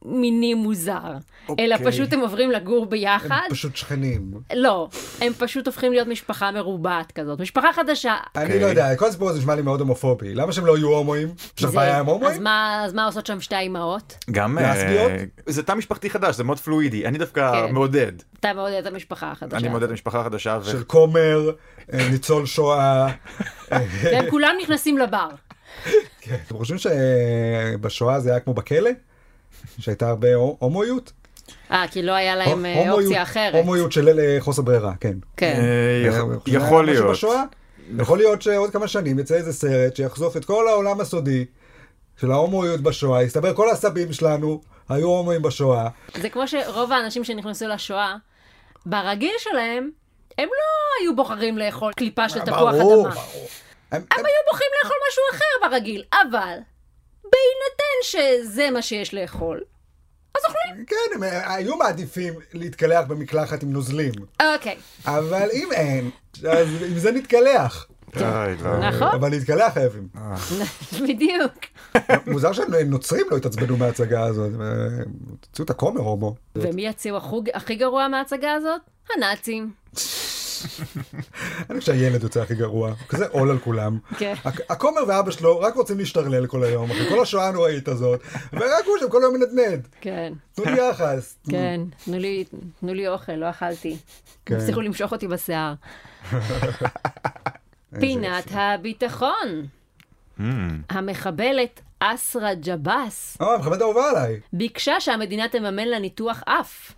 מיני 0.05 0.53
מוזר, 0.53 1.13
אלא 1.59 1.75
אוקיי. 1.75 1.91
פשוט 1.91 2.13
הם 2.13 2.19
עוברים 2.19 2.51
לגור 2.51 2.83
הם 2.83 2.89
ביחד. 2.89 3.47
פשוט 3.49 3.75
שכנים. 3.75 4.31
לא, 4.55 4.87
הם 5.21 5.33
פשוט 5.37 5.67
הופכים 5.67 5.91
להיות 5.91 6.07
משפחה 6.07 6.51
מרובעת 6.51 7.11
כזאת, 7.11 7.39
משפחה 7.39 7.73
חדשה. 7.73 8.15
אני 8.35 8.43
אוקיי. 8.45 8.59
לא 8.59 8.65
יודע, 8.65 8.95
כל 8.95 9.05
הסיפור 9.05 9.29
הזה 9.29 9.39
נשמע 9.39 9.55
לי 9.55 9.61
מאוד 9.61 9.79
הומופובי. 9.79 10.35
למה 10.35 10.51
שהם 10.51 10.65
לא 10.65 10.77
יהיו 10.77 10.87
הומואים? 10.87 11.27
יש 11.57 11.63
לך 11.63 11.73
בעיה 11.73 11.99
עם 11.99 12.05
אז 12.05 12.13
הומואים? 12.13 12.43
מה, 12.43 12.83
אז 12.85 12.93
מה 12.93 13.05
עושות 13.05 13.25
שם 13.25 13.41
שתי 13.41 13.55
האימהות? 13.55 14.17
גם... 14.31 14.57
אה, 14.57 14.63
להסביות? 14.63 15.11
זה 15.45 15.63
תא 15.63 15.73
משפחתי 15.73 16.09
חדש, 16.09 16.35
זה 16.35 16.43
מאוד 16.43 16.59
פלואידי. 16.59 17.05
אני 17.05 17.17
דווקא 17.17 17.51
כן. 17.67 17.73
מעודד. 17.73 18.11
אתה 18.39 18.53
מעודד 18.53 18.73
את 18.73 18.85
המשפחה 18.85 19.31
החדשה. 19.31 19.57
אני 19.57 19.67
מעודד 19.67 19.91
משפחה 19.91 20.23
חדשה. 20.23 20.59
ו- 20.61 20.65
של 20.71 20.83
כומר, 20.83 21.51
אה, 21.93 22.07
ניצול 22.11 22.45
שואה. 22.45 23.07
והם 23.71 24.29
כולם 24.29 24.55
נכנסים 24.61 24.97
לבר. 24.97 25.29
כן, 26.21 26.35
אתם 26.47 26.57
חושבים 26.57 26.77
שבשואה 26.77 28.19
זה 28.19 28.29
היה 28.29 28.39
כמו 28.39 28.53
בכלא? 28.53 28.89
שהייתה 29.79 30.09
הרבה 30.09 30.33
הו- 30.35 30.57
הומואיות? 30.59 31.11
אה, 31.71 31.85
כי 31.91 32.01
לא 32.01 32.11
היה 32.11 32.35
להם 32.35 32.65
אה, 32.65 32.91
אופציה 32.91 33.23
אחרת. 33.23 33.55
הומואיות 33.55 33.91
של 33.91 34.19
אה, 34.19 34.37
חוסר 34.39 34.61
ברירה, 34.61 34.93
כן. 34.99 35.13
כן. 35.37 35.59
אה, 35.59 36.07
יכול- 36.47 36.85
להיות. 36.85 37.11
בשואה? 37.11 37.43
יכול 37.99 38.17
להיות 38.17 38.41
שעוד 38.41 38.71
כמה 38.71 38.87
שנים 38.87 39.19
יצא 39.19 39.35
איזה 39.35 39.53
סרט 39.53 39.95
שיחשוף 39.95 40.37
את 40.37 40.45
כל 40.45 40.67
העולם 40.67 41.01
הסודי 41.01 41.45
של 42.21 42.31
ההומואיות 42.31 42.81
בשואה, 42.81 43.23
יסתבר 43.23 43.53
כל 43.53 43.69
הסבים 43.69 44.13
שלנו 44.13 44.61
היו 44.89 45.07
הומואים 45.07 45.41
בשואה. 45.41 45.87
זה 46.21 46.29
כמו 46.29 46.47
שרוב 46.47 46.91
האנשים 46.91 47.23
שנכנסו 47.23 47.67
לשואה, 47.67 48.15
ברגיל 48.85 49.33
שלהם, 49.39 49.89
הם 50.37 50.49
לא 50.49 51.03
היו 51.03 51.15
בוחרים 51.15 51.57
לאכול 51.57 51.93
קליפה 51.93 52.29
של 52.29 52.39
תפוח 52.39 52.57
ברור, 52.59 53.01
אדמה. 53.07 53.15
ברור. 53.15 53.47
הם- 53.91 54.01
הם 54.11 54.25
היו 54.25 54.41
בוחרים 54.51 54.69
לאכול 54.83 54.97
משהו 55.09 55.23
אחר 55.37 55.69
ברגיל, 55.69 56.03
אבל 56.29 56.55
בהינתן 57.39 58.03
שזה 58.03 58.71
מה 58.71 58.81
שיש 58.81 59.13
לאכול, 59.13 59.61
אז 60.35 60.41
אוכלים. 60.49 60.85
כן, 60.85 61.15
הם 61.15 61.23
אה, 61.23 61.53
היו 61.53 61.77
מעדיפים 61.77 62.33
להתקלח 62.53 63.05
במקלחת 63.07 63.63
עם 63.63 63.71
נוזלים. 63.73 64.11
אוקיי, 64.41 64.75
אבל 65.05 65.49
אם 65.53 65.69
אין, 65.71 66.09
אז 66.49 66.67
עם 66.89 66.97
זה 66.97 67.11
נתקלח. 67.11 67.87
לא. 68.15 68.79
נכון, 68.79 69.07
אבל 69.07 69.29
להתקלח 69.29 69.73
חייבים. 69.73 70.07
בדיוק. 71.07 71.53
מוזר 72.27 72.53
שנוצרים 72.53 73.25
לא 73.31 73.37
התעצבנו 73.37 73.77
מההצגה 73.77 74.23
הזאת. 74.23 74.51
אה, 74.61 75.03
תוציאו 75.41 75.65
את 75.65 75.69
הכומר 75.69 76.01
הומו. 76.01 76.35
ומי 76.55 76.87
החוג 77.15 77.49
הכי 77.53 77.75
גרוע 77.75 78.07
מההצגה 78.07 78.53
הזאת? 78.53 78.81
הנאצים. 79.15 79.71
אני 81.69 81.79
חושב 81.79 81.91
שהילד 81.93 82.23
יוצא 82.23 82.41
הכי 82.41 82.55
גרוע, 82.55 82.93
כזה 83.09 83.25
עול 83.27 83.49
על 83.51 83.59
כולם. 83.59 83.97
כן. 84.17 84.33
הכ- 84.45 84.61
הכומר 84.69 85.01
ואבא 85.07 85.31
שלו 85.31 85.59
רק 85.59 85.75
רוצים 85.75 85.97
להשתרלל 85.99 86.47
כל 86.47 86.63
היום, 86.63 86.91
אחרי 86.91 87.09
כל 87.09 87.21
השואה 87.21 87.47
הנוראית 87.47 87.87
הזאת, 87.87 88.19
ורק 88.53 88.63
הוא 88.85 88.97
שם 88.99 89.09
כל 89.09 89.21
היום 89.23 89.33
מנדנד. 89.35 89.87
כן, 90.01 90.33
תנו 90.55 90.65
לי 90.65 90.89
יחס. 90.89 91.35
כן, 91.49 91.81
תנו 92.79 92.93
לי, 92.93 93.07
אוכל, 93.07 93.31
לא 93.31 93.49
אכלתי. 93.49 93.97
כן. 94.45 94.55
הפסיקו 94.55 94.81
למשוך 94.81 95.11
אותי 95.11 95.27
בשיער. 95.27 95.73
פינת 97.99 98.45
הביטחון. 98.51 99.67
Mm. 100.39 100.41
המחבלת 100.89 101.81
אסרה 101.99 102.53
ג'באס 102.53 103.37
אה, 103.41 103.57
מחמד 103.57 103.81
אהובה 103.81 104.09
עליי. 104.09 104.39
ביקשה 104.53 104.99
שהמדינה 104.99 105.47
תממן 105.47 105.87
לה 105.87 105.99
ניתוח 105.99 106.43
אף. 106.45 106.91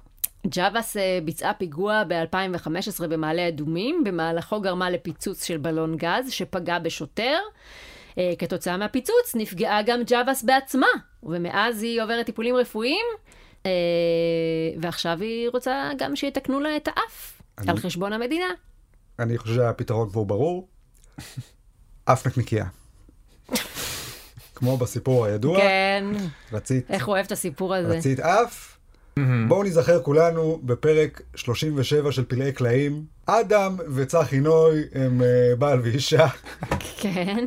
ג'באס 0.47 0.97
אה, 0.97 1.19
ביצעה 1.25 1.53
פיגוע 1.53 2.03
ב-2015 2.07 3.07
במעלה 3.07 3.47
אדומים, 3.47 4.03
במהלכו 4.05 4.61
גרמה 4.61 4.89
לפיצוץ 4.89 5.43
של 5.45 5.57
בלון 5.57 5.95
גז 5.97 6.29
שפגע 6.31 6.79
בשוטר. 6.79 7.37
אה, 8.17 8.33
כתוצאה 8.39 8.77
מהפיצוץ 8.77 9.35
נפגעה 9.35 9.81
גם 9.81 9.99
ג'באס 10.09 10.43
בעצמה, 10.43 10.87
ומאז 11.23 11.83
היא 11.83 12.01
עוברת 12.01 12.25
טיפולים 12.25 12.55
רפואיים, 12.55 13.05
אה, 13.65 13.71
ועכשיו 14.81 15.17
היא 15.21 15.49
רוצה 15.49 15.91
גם 15.97 16.15
שיתקנו 16.15 16.59
לה 16.59 16.75
את 16.77 16.87
האף, 16.87 17.41
אני- 17.57 17.69
על 17.71 17.77
חשבון 17.77 18.13
המדינה. 18.13 18.45
אני 19.19 19.37
חושב 19.37 19.55
שהפתרון 19.55 20.09
כבר 20.09 20.23
ברור. 20.23 20.67
אף 22.05 22.27
נקניקייה. 22.27 22.65
כמו 24.55 24.77
בסיפור 24.77 25.25
הידוע, 25.25 25.59
כן, 25.59 26.05
רצית, 26.53 26.91
איך 26.91 27.05
הוא 27.07 27.13
אוהב 27.15 27.25
את 27.25 27.31
הסיפור 27.31 27.75
הזה. 27.75 27.97
רצית 27.97 28.19
אף. 28.19 28.77
בואו 29.47 29.63
ניזכר 29.63 30.01
כולנו 30.01 30.59
בפרק 30.63 31.21
37 31.35 32.11
של 32.11 32.25
פלאי 32.25 32.51
קלעים. 32.51 33.03
אדם 33.25 33.77
וצחי 33.95 34.39
נוי 34.39 34.83
הם 34.93 35.21
אה, 35.21 35.55
בעל 35.55 35.79
ואישה. 35.83 36.27
כן. 36.99 37.45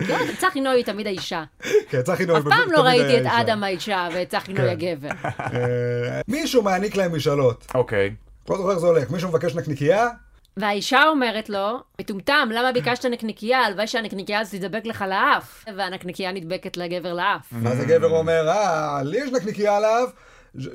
לא, 0.00 0.16
צחי 0.38 0.60
נוי 0.60 0.72
היא 0.74 0.84
תמיד 0.84 1.06
האישה. 1.06 1.44
כן, 1.90 2.02
צחי 2.02 2.26
נוי 2.26 2.38
אף 2.38 2.42
פעם 2.44 2.62
תמיד 2.64 2.78
לא 2.78 2.82
ראיתי 2.82 3.20
את. 3.20 3.26
אדם 3.26 3.64
האישה 3.64 4.08
ואת 4.14 4.30
צחי 4.30 4.52
נוי 4.52 4.62
כן. 4.62 4.68
הגבר. 4.68 5.08
אה, 5.40 6.20
מישהו 6.28 6.62
מעניק 6.62 6.96
להם 6.96 7.16
משאלות. 7.16 7.66
אוקיי. 7.74 8.14
לא 8.50 8.56
זוכר 8.56 8.70
איך 8.70 8.78
זה 8.78 8.86
הולך. 8.86 9.10
מישהו 9.10 9.28
מבקש 9.28 9.54
נקניקייה? 9.54 10.08
והאישה 10.56 11.02
אומרת 11.08 11.48
לו, 11.50 11.78
מטומטם, 12.00 12.48
למה 12.52 12.72
ביקשת 12.72 13.04
נקניקייה? 13.04 13.58
הלוואי 13.58 13.86
שהנקניקייה 13.86 14.40
הזאת 14.40 14.54
תדבק 14.54 14.86
לך 14.86 15.04
לאף. 15.08 15.64
והנקניקייה 15.76 16.32
נדבקת 16.32 16.76
לגבר 16.76 17.14
לאף. 17.14 17.52
ואז 17.62 17.80
הגבר 17.80 18.10
אומר, 18.10 18.48
אה, 18.48 19.00
לי 19.04 19.18
יש 19.18 19.30
נקניקייה 19.32 19.76
על 19.76 19.84
האף, 19.84 20.08
ש- 20.10 20.12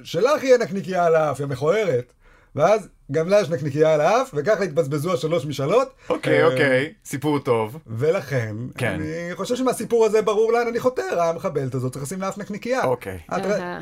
שלך 0.03 0.43
יהיה 0.43 0.57
נקניקייה 0.57 1.05
על 1.05 1.15
האף, 1.15 1.39
היא 1.39 1.47
מכוערת. 1.47 2.13
ואז 2.55 2.87
גם 3.11 3.29
לה 3.29 3.39
יש 3.41 3.49
נקניקייה 3.49 3.93
על 3.93 4.01
האף, 4.01 4.31
וככה 4.33 4.63
התבזבזו 4.63 5.13
השלוש 5.13 5.45
משאלות. 5.45 5.93
אוקיי, 6.09 6.41
אה, 6.43 6.47
אוקיי. 6.51 6.93
סיפור 7.05 7.39
טוב. 7.39 7.77
ולכן, 7.87 8.55
כן. 8.77 8.93
אני 9.01 9.35
חושב 9.35 9.55
שמהסיפור 9.55 10.05
הזה 10.05 10.21
ברור 10.21 10.51
לאן 10.53 10.67
אני 10.67 10.79
חותר, 10.79 11.21
המחבלת 11.21 11.75
הזאת 11.75 11.93
צריך 11.93 12.03
לשים 12.05 12.21
לאף 12.21 12.37
נקניקייה. 12.37 12.83
אוקיי. 12.83 13.19
ר- 13.31 13.33
אהה. 13.61 13.79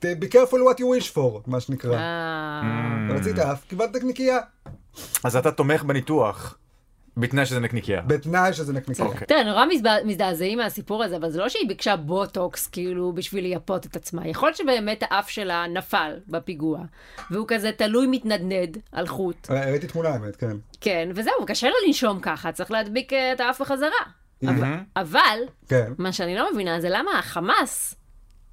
be 0.00 0.26
careful 0.32 0.52
what 0.72 0.78
you 0.78 1.02
wish 1.02 1.14
for, 1.14 1.40
מה 1.46 1.60
שנקרא. 1.60 1.96
אה, 1.96 2.62
רצית 3.14 3.38
אף, 3.38 3.64
קיבלת 3.68 3.96
נקניקייה. 3.96 4.38
אז 5.24 5.36
אתה 5.36 5.50
תומך 5.52 5.82
בניתוח, 5.84 6.58
בתנאי 7.18 7.46
שזה 7.46 7.60
נקניקייה. 7.60 8.00
בתנאי 8.02 8.52
שזה 8.52 8.72
נקניקייה. 8.72 9.08
אוקיי. 9.08 9.26
תראה, 9.26 9.42
נורא 9.44 9.64
מזדע- 9.66 10.04
מזדעזעים 10.04 10.58
מהסיפור 10.58 11.04
הזה, 11.04 11.16
אבל 11.16 11.30
זה 11.30 11.38
לא 11.38 11.48
שהיא 11.48 11.68
ביקשה 11.68 11.96
בוטוקס, 11.96 12.66
כאילו, 12.66 13.12
בשביל 13.12 13.44
לייפות 13.44 13.86
את 13.86 13.96
עצמה. 13.96 14.28
יכול 14.28 14.48
להיות 14.48 14.56
שבאמת 14.56 15.02
האף 15.10 15.28
שלה 15.30 15.66
נפל 15.66 16.12
בפיגוע, 16.28 16.80
והוא 17.30 17.44
כזה 17.48 17.72
תלוי 17.72 18.06
מתנדנד 18.06 18.78
על 18.92 19.06
חוט. 19.06 19.50
ראיתי 19.50 19.86
תמונה 19.86 20.08
האמת, 20.08 20.36
כן. 20.36 20.56
כן, 20.80 21.08
וזהו, 21.14 21.32
קשה 21.46 21.68
לו 21.68 21.74
לנשום 21.86 22.20
ככה, 22.20 22.52
צריך 22.52 22.70
להדביק 22.70 23.12
אה, 23.12 23.32
את 23.32 23.40
האף 23.40 23.60
בחזרה. 23.60 23.88
אבל- 24.48 24.74
אבל, 24.96 25.38
כן. 25.68 25.92
מה 25.98 26.12
שאני 26.12 26.34
לא 26.36 26.52
מבינה 26.52 26.80
זה 26.80 26.88
למה 26.90 27.18
החמאס 27.18 27.94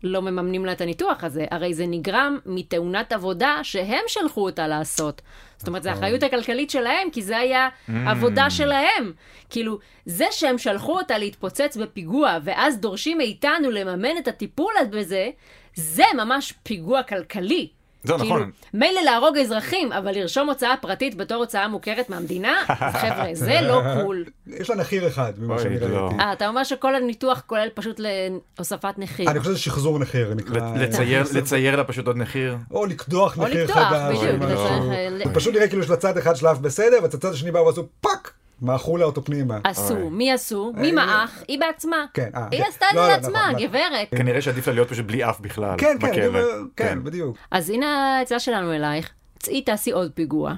לא 0.04 0.22
מממנים 0.22 0.66
לה 0.66 0.72
את 0.72 0.82
הניתוח 0.82 1.24
הזה. 1.24 1.46
הרי 1.52 1.74
זה 1.74 1.86
נגרם 1.88 2.38
מתאונת 2.46 3.12
עבודה 3.14 3.60
שהם 3.64 4.04
שלחו 4.08 4.42
אותה 4.46 4.68
לעשות. 4.68 5.22
זאת 5.58 5.68
אומרת, 5.68 5.84
זו 5.84 5.90
האחריות 5.90 6.24
הכלכלית 6.24 6.70
שלהם, 6.70 7.10
כי 7.12 7.22
זה 7.22 7.38
היה 7.38 7.70
עבודה 7.88 8.50
שלהם. 8.50 9.14
כאילו, 9.50 9.80
זה 10.06 10.26
שהם 10.32 10.58
שלחו 10.58 10.98
אותה 10.98 11.18
להתפוצץ 11.18 11.78
בפיגוע, 11.78 12.38
ואז 12.44 12.80
דורשים 12.80 13.18
מאיתנו 13.18 13.72
לממן 13.72 14.18
את 14.18 14.28
הטיפול 14.28 14.74
בזה, 14.92 15.30
זה 15.76 16.04
ממש 16.18 16.54
פיגוע 16.64 17.04
כלכלי. 17.04 17.70
זהו, 18.08 18.18
כאילו, 18.20 18.36
נכון. 18.36 18.52
מילא 18.74 19.02
להרוג 19.06 19.38
אזרחים, 19.38 19.92
אבל 19.92 20.12
לרשום 20.16 20.50
הוצאה 20.50 20.74
פרטית 20.82 21.16
בתור 21.18 21.38
הוצאה 21.38 21.68
מוכרת 21.68 22.10
מהמדינה? 22.10 22.54
חבר'ה, 23.02 23.26
זה 23.34 23.60
לא 23.62 23.82
קול. 24.02 24.26
יש 24.48 24.70
לה 24.70 24.76
נחיר 24.76 25.08
אחד, 25.08 25.34
ממה 25.38 25.60
שאני 25.60 25.80
לא. 25.80 25.86
ראיתי. 25.86 26.20
אה, 26.20 26.34
אתה 26.34 26.48
אומר 26.48 26.64
שכל 26.64 26.96
הניתוח 26.96 27.44
כולל 27.48 27.68
פשוט 27.74 28.00
להוספת 28.00 28.94
נחיר. 28.98 29.30
אני 29.30 29.40
חושב 29.40 29.52
שזה 29.52 29.60
שחזור 29.62 30.00
נחיר, 30.00 30.34
נקרא. 30.34 30.76
לצייר- 30.76 31.24
לצייר 31.34 31.76
לה 31.76 31.84
פשוט 31.84 32.08
עוד 32.08 32.18
נחיר. 32.18 32.58
או 32.72 32.86
לקדוח 32.86 33.38
לקדוח, 33.38 33.78
חדש. 33.78 34.18
בדיוק, 34.18 34.42
או 34.42 34.48
משהו. 34.48 34.58
צריך... 34.58 34.84
אה, 34.92 35.10
זה 35.26 35.34
פשוט 35.34 35.54
נראה 35.56 35.68
כאילו 35.68 35.84
יש 35.84 35.90
לצד 35.90 36.18
אחד 36.18 36.36
שלב 36.36 36.62
בסדר, 36.62 36.98
והצד 37.02 37.26
השני 37.26 37.52
באו 37.52 37.66
ועשו 37.66 37.86
פאק! 38.02 38.34
מעכו 38.62 38.98
לה 38.98 39.06
אותו 39.06 39.24
פנימה. 39.24 39.60
עשו. 39.64 40.10
מי 40.10 40.32
עשו? 40.32 40.74
מי 40.76 40.88
אה, 40.88 40.94
מעך? 40.94 41.44
היא 41.48 41.60
בעצמה. 41.60 42.06
כן, 42.14 42.30
אה, 42.36 42.48
היא 42.52 42.62
כן. 42.62 42.70
עשתה 42.70 42.86
את 42.90 42.96
לא, 42.96 43.02
זה 43.02 43.08
לא, 43.08 43.16
לעצמה, 43.16 43.30
נכון, 43.30 43.56
נכון. 43.56 43.68
גברת. 43.68 44.08
כנראה 44.12 44.42
שעדיף 44.42 44.68
לה 44.68 44.74
להיות 44.74 44.90
פשוט 44.90 45.06
בלי 45.06 45.30
אף 45.30 45.40
בכלל. 45.40 45.76
כן, 45.78 45.98
כן, 46.00 46.32
כן, 46.76 47.04
בדיוק. 47.04 47.38
אז 47.52 47.70
הנה 47.70 48.18
העצה 48.18 48.40
שלנו 48.40 48.74
אלייך, 48.74 49.10
צאי 49.40 49.62
תעשי 49.62 49.92
עוד 49.92 50.12
פיגוע. 50.12 50.54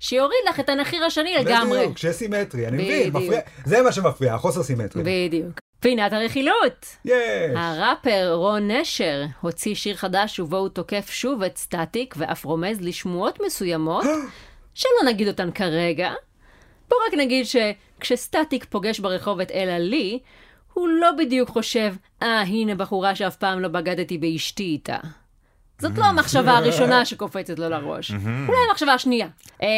שיוריד 0.00 0.38
לך 0.48 0.60
את 0.60 0.68
הנחיר 0.68 1.04
השני 1.04 1.34
לגמרי. 1.34 1.78
בדיוק, 1.78 1.98
שיהיה 1.98 2.14
סימטרי, 2.14 2.68
אני 2.68 2.76
מבין. 2.76 3.12
מפריע, 3.12 3.40
זה 3.64 3.82
מה 3.82 3.92
שמפריע, 3.92 4.34
החוסר 4.34 4.62
סימטרי. 4.62 5.02
בדיוק. 5.06 5.60
פינת 5.80 6.12
הרכילות. 6.12 6.86
יש. 7.04 7.14
הראפר 7.56 8.32
רון 8.32 8.70
נשר 8.70 9.24
הוציא 9.40 9.74
שיר 9.74 9.96
חדש 9.96 10.40
ובו 10.40 10.56
הוא 10.56 10.68
תוקף 10.68 11.10
שוב 11.10 11.42
את 11.42 11.56
סטטיק 11.56 12.14
ואף 12.18 12.44
רומז 12.44 12.80
לשמועות 12.80 13.38
מסוימות, 13.46 14.04
שלא 14.74 15.10
נגיד 15.10 15.28
אותן 15.28 15.50
כרגע. 15.50 16.12
בוא 16.88 16.96
רק 17.08 17.14
נגיד 17.14 17.46
שכשסטטיק 17.46 18.64
פוגש 18.64 18.98
ברחוב 18.98 19.40
את 19.40 19.50
אלה 19.50 19.78
לי, 19.78 20.18
הוא 20.72 20.88
לא 20.88 21.12
בדיוק 21.18 21.48
חושב, 21.48 21.94
אה, 22.22 22.40
הנה 22.40 22.74
בחורה 22.74 23.14
שאף 23.14 23.36
פעם 23.36 23.60
לא 23.60 23.68
בגדתי 23.68 24.18
באשתי 24.18 24.62
איתה. 24.62 24.96
זאת 25.78 25.98
לא 25.98 26.04
המחשבה 26.04 26.56
הראשונה 26.56 27.04
שקופצת 27.04 27.58
לו 27.58 27.68
לראש. 27.68 28.10
אולי 28.48 28.58
המחשבה 28.68 28.92
השנייה. 28.92 29.28
אה, 29.62 29.68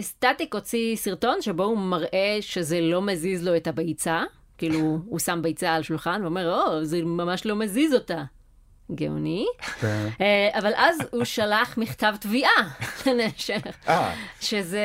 סטטיק 0.00 0.54
הוציא 0.54 0.96
סרטון 0.96 1.42
שבו 1.42 1.64
הוא 1.64 1.78
מראה 1.78 2.38
שזה 2.40 2.80
לא 2.80 3.02
מזיז 3.02 3.48
לו 3.48 3.56
את 3.56 3.66
הביצה. 3.66 4.22
כאילו, 4.58 4.98
הוא 5.06 5.18
שם 5.18 5.38
ביצה 5.42 5.74
על 5.74 5.82
שולחן 5.82 6.20
ואומר, 6.22 6.54
או, 6.54 6.84
זה 6.84 7.02
ממש 7.02 7.46
לא 7.46 7.56
מזיז 7.56 7.94
אותה. 7.94 8.22
גאוני. 8.94 9.46
כן. 9.80 10.08
אה, 10.20 10.58
אבל 10.58 10.72
אז 10.76 10.96
הוא 11.10 11.24
שלח 11.24 11.78
מכתב 11.78 12.14
תביעה 12.20 12.50
לנשר. 13.06 13.56
אה, 13.88 14.14
שזה, 14.40 14.80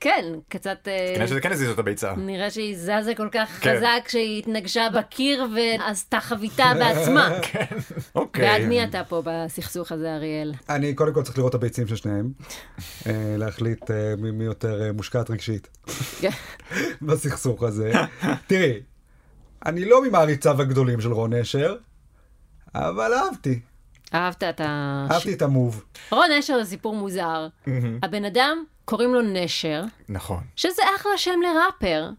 כן, 0.00 0.24
קצת... 0.48 0.88
אה, 0.88 1.12
כנראה 1.14 1.28
שזה 1.28 1.40
כן 1.40 1.52
הזיז 1.52 1.70
את 1.70 1.78
הביצה. 1.78 2.14
נראה 2.16 2.50
שהיא 2.50 2.76
זזה 2.76 3.12
כל 3.16 3.28
כך 3.32 3.48
כן. 3.60 3.76
חזק 3.76 4.08
שהיא 4.08 4.38
התנגשה 4.38 4.88
בקיר 4.94 5.46
ועשתה 5.54 6.20
חביתה 6.20 6.72
בעצמה. 6.78 7.38
אוקיי. 8.14 8.44
בעד 8.44 8.68
מי 8.68 8.84
אתה 8.84 9.04
פה 9.04 9.22
בסכסוך 9.24 9.92
הזה, 9.92 10.14
אריאל? 10.14 10.52
אני 10.68 10.94
קודם 10.94 11.14
כל 11.14 11.22
צריך 11.22 11.38
לראות 11.38 11.50
את 11.50 11.54
הביצים 11.54 11.86
של 11.86 11.96
שניהם, 11.96 12.32
להחליט 13.38 13.90
מי 14.18 14.44
יותר 14.44 14.92
מושקעת 14.94 15.30
רגשית 15.30 15.68
בסכסוך 17.02 17.62
הזה. 17.62 17.92
תראי, 18.46 18.80
אני 19.66 19.84
לא 19.84 20.02
ממעריציו 20.04 20.62
הגדולים 20.62 21.00
של 21.00 21.12
רון 21.12 21.32
נשר, 21.34 21.76
אבל 22.76 23.12
אהבתי, 23.14 23.60
אהבת 24.14 24.42
את 24.42 24.60
ה... 24.60 25.06
אהבתי 25.10 25.34
את 25.34 25.42
המוב. 25.42 25.84
רון 26.10 26.30
נשר 26.38 26.62
זה 26.62 26.70
סיפור 26.70 26.94
מוזר. 26.94 27.48
הבן 28.02 28.24
אדם, 28.24 28.64
קוראים 28.84 29.14
לו 29.14 29.22
נשר, 29.22 29.82
נכון. 30.08 30.40
שזה 30.56 30.82
אחלה 30.96 31.12
שם 31.16 31.40
לראפר. 31.42 32.10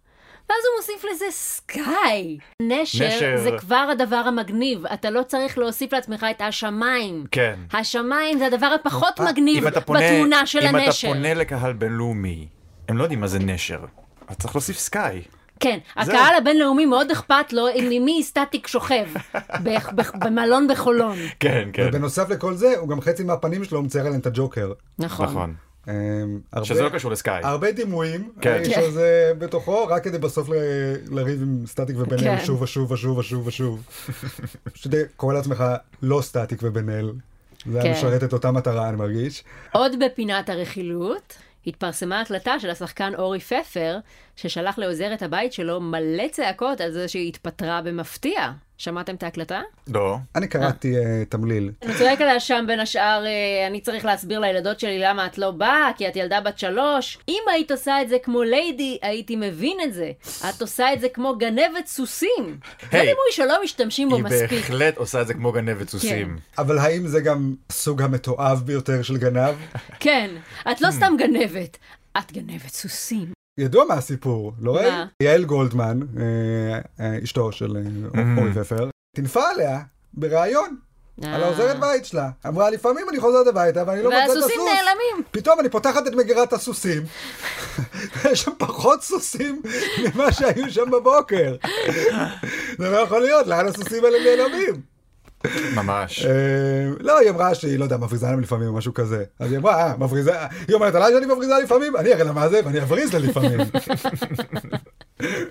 ואז 0.50 0.58
הוא 0.66 0.78
מוסיף 0.78 1.12
לזה 1.14 1.26
סקאי. 1.32 2.38
נשר, 2.62 3.08
נשר. 3.08 3.38
זה 3.44 3.50
כבר 3.60 3.88
הדבר 3.92 4.16
המגניב, 4.16 4.86
אתה 4.86 5.10
לא 5.10 5.24
צריך 5.24 5.58
להוסיף 5.58 5.94
לעצמך 5.94 6.26
את 6.32 6.42
השמיים. 6.42 7.26
כן. 7.32 7.60
השמיים 7.74 8.38
זה 8.38 8.46
הדבר 8.46 8.66
הפחות 8.82 9.20
מגניב 9.20 9.66
אם 9.68 9.82
פונה, 9.82 10.00
בתמונה 10.00 10.46
של 10.46 10.60
אם 10.60 10.76
הנשר. 10.76 11.08
אתה 11.08 11.16
פונה 11.16 11.34
לקהל 11.34 11.74
בינלאומי, 11.74 12.48
הם 12.90 12.98
לא 12.98 13.04
יודעים 13.04 13.20
מה 13.20 13.28
זה 13.28 13.40
נשר. 13.40 13.86
אז 14.28 14.38
צריך 14.38 14.56
להוסיף 14.56 14.78
סקאי. 14.78 15.22
כן. 15.60 15.78
הקהל 15.96 16.36
הבינלאומי 16.38 16.86
מאוד 16.86 17.12
אכפת 17.12 17.54
לו 17.54 17.68
עם 17.74 18.06
מי 18.06 18.24
סטטיק 18.24 18.68
שוכב 18.68 19.06
במלון 20.20 20.68
בחולון. 20.68 21.18
כן, 21.40 21.70
כן. 21.74 21.86
ובנוסף 21.90 22.30
לכל 22.30 22.54
זה, 22.54 22.74
הוא 22.80 22.90
גם 22.90 23.02
חצי 23.02 23.24
מהפנים 23.24 23.64
שלו 23.64 23.82
מצייר 23.84 24.06
עליהם 24.06 24.22
את 24.22 24.26
הג'וקר. 24.26 24.72
נכון. 25.00 25.26
נכון. 25.26 25.54
אה, 25.88 25.94
הרבה- 26.54 26.66
שזה 26.66 26.82
לא 26.84 26.90
קשור 26.90 27.12
לסקאי. 27.12 27.42
הרבה 27.44 27.72
דימויים, 27.72 28.32
כן. 28.42 28.62
כן. 28.76 28.82
הזה 28.84 29.32
בתוכו, 29.38 29.88
רק 29.88 30.04
כדי 30.04 30.18
בסוף 30.18 30.50
ל- 30.50 30.54
לריב 31.16 31.42
עם 31.42 31.64
סטטיק 31.66 31.96
ובן 32.00 32.18
אל 32.18 32.24
כן. 32.38 32.46
שוב 32.46 32.62
ושוב 32.62 32.92
ושוב 32.92 33.18
ושוב 33.18 33.48
ושוב. 33.48 33.84
שתדע, 34.76 34.98
קורא 35.16 35.34
לעצמך 35.34 35.64
לא 36.02 36.22
סטטיק 36.22 36.60
ובן 36.64 36.90
אל. 36.90 37.12
זה 37.66 37.80
כן. 37.80 37.86
היה 37.86 37.94
משרת 37.98 38.24
את 38.24 38.34
אותה 38.34 38.52
מטרה, 38.52 38.90
אני 38.90 38.98
מרגיש. 38.98 39.44
עוד 39.72 39.92
בפינת 40.06 40.50
הרכילות, 40.50 41.34
התפרסמה 41.68 42.22
הקלטה 42.22 42.60
של 42.60 42.70
השחקן 42.70 43.14
אורי 43.18 43.40
פפר, 43.40 43.98
ששלח 44.38 44.80
לעוזרת 44.80 45.22
הבית 45.22 45.54
שלו 45.54 45.82
מלא 45.82 46.28
צעקות 46.32 46.82
על 46.82 46.92
זה 46.92 47.08
שהיא 47.08 47.28
התפטרה 47.28 47.82
במפתיע. 47.82 48.52
שמעתם 48.78 49.16
את 49.16 49.24
ההקלטה? 49.24 49.62
לא. 49.88 50.18
אני 50.36 50.48
קראתי 50.48 50.98
אה, 50.98 51.24
תמליל. 51.30 51.72
אני 51.82 51.94
צועק 51.98 52.22
עליה 52.22 52.40
שם 52.40 52.64
בין 52.68 52.80
השאר, 52.80 53.26
אה, 53.26 53.68
אני 53.68 53.82
צריך 53.82 54.06
להסביר 54.06 54.40
לילדות 54.40 54.80
שלי 54.80 55.00
למה 55.00 55.26
את 55.26 55.38
לא 55.38 55.52
באה, 55.52 55.90
כי 55.98 56.08
את 56.08 56.16
ילדה 56.16 56.42
בת 56.42 56.60
שלוש. 56.60 57.18
אם 57.30 57.42
היית 57.52 57.72
עושה 57.72 58.02
את 58.02 58.10
זה 58.10 58.18
כמו 58.24 58.44
ליידי, 58.44 58.98
הייתי 59.02 59.36
מבין 59.36 59.78
את 59.84 59.94
זה. 59.94 60.12
את 60.50 60.62
עושה 60.62 60.94
את 60.94 61.02
זה 61.02 61.10
כמו 61.10 61.36
גנבת 61.36 61.88
סוסים. 61.88 62.58
זה 62.92 62.98
היי. 62.98 63.02
דימוי 63.02 63.32
שלא 63.32 63.64
משתמשים 63.64 64.10
בו 64.10 64.16
היא 64.16 64.24
מספיק. 64.24 64.52
בהחלט 64.52 64.98
עושה 64.98 65.22
את 65.22 65.28
זה 65.28 65.34
כמו 65.34 65.52
גנבת 65.52 65.90
סוסים. 65.90 66.38
אבל 66.58 66.78
האם 66.78 67.08
זה 67.08 67.22
גם 67.22 67.56
סוג 67.72 68.02
המתועב 68.02 68.62
ביותר 68.66 69.02
של 69.02 69.18
גנב? 69.18 69.56
כן, 70.00 70.30
את 70.72 70.82
לא 70.82 70.92
סתם 70.92 71.14
גנבת, 71.18 71.78
את 72.18 72.32
גנבת 72.32 72.70
סוסים. 72.70 73.37
ידוע 73.58 73.86
מה 73.86 73.94
הסיפור, 73.94 74.54
לא 74.60 74.74
מה? 74.74 74.80
רואה? 74.80 75.06
יעל 75.24 75.44
גולדמן, 75.46 76.00
אה, 76.18 76.80
אה, 77.06 77.24
אשתו 77.24 77.52
של 77.52 77.78
אה, 77.78 78.22
אורי 78.38 78.54
פפר, 78.54 78.90
טינפה 79.16 79.50
עליה 79.50 79.80
בריאיון 80.14 80.78
על 81.24 81.44
העוזרת 81.44 81.80
בית 81.80 82.06
שלה. 82.06 82.30
אמרה, 82.48 82.70
לפעמים 82.70 83.10
אני 83.10 83.20
חוזרת 83.20 83.48
הביתה 83.48 83.84
ואני 83.88 84.04
לא 84.04 84.10
מוצאת 84.10 84.24
את 84.26 84.30
הסוס. 84.30 84.44
והסוסים 84.44 84.62
נעלמים. 84.66 85.24
פתאום 85.32 85.60
אני 85.60 85.70
פותחת 85.70 86.08
את 86.08 86.14
מגירת 86.14 86.54
הסוסים, 86.54 87.04
יש 88.32 88.42
שם 88.42 88.52
פחות 88.58 89.04
סוסים 89.04 89.62
ממה 90.04 90.32
שהיו 90.32 90.72
שם 90.72 90.92
בבוקר. 90.92 91.56
זה 92.78 92.90
לא 92.90 92.98
יכול 92.98 93.22
להיות, 93.22 93.48
לאן 93.48 93.68
הסוסים 93.68 94.06
האלה 94.06 94.18
נעלמים? 94.24 94.97
ממש. 95.76 96.26
אה, 96.26 96.32
לא, 97.00 97.20
היא 97.20 97.30
אמרה 97.30 97.56
שהיא, 97.56 97.80
לא 97.80 97.84
יודע, 97.84 97.98
מבריזה 97.98 98.26
להם 98.26 98.40
לפעמים 98.40 98.68
או 98.68 98.74
משהו 98.74 98.94
כזה. 98.94 99.24
אז 99.40 99.52
היא 99.52 99.60
אמרה, 99.60 99.88
אה, 99.88 99.98
מבריזה, 99.98 100.32
היא 100.68 100.76
אומרת, 100.76 100.96
עליי 100.96 101.14
שאני 101.14 101.26
מבריזה 101.34 101.54
לפעמים? 101.64 101.96
אני 101.96 102.14
אראה 102.14 102.24
לה 102.24 102.32
מה 102.32 102.50
זה 102.50 102.60
ואני 102.66 102.82
אבריז 102.82 103.14
לה 103.14 103.20
לפעמים. 103.20 103.60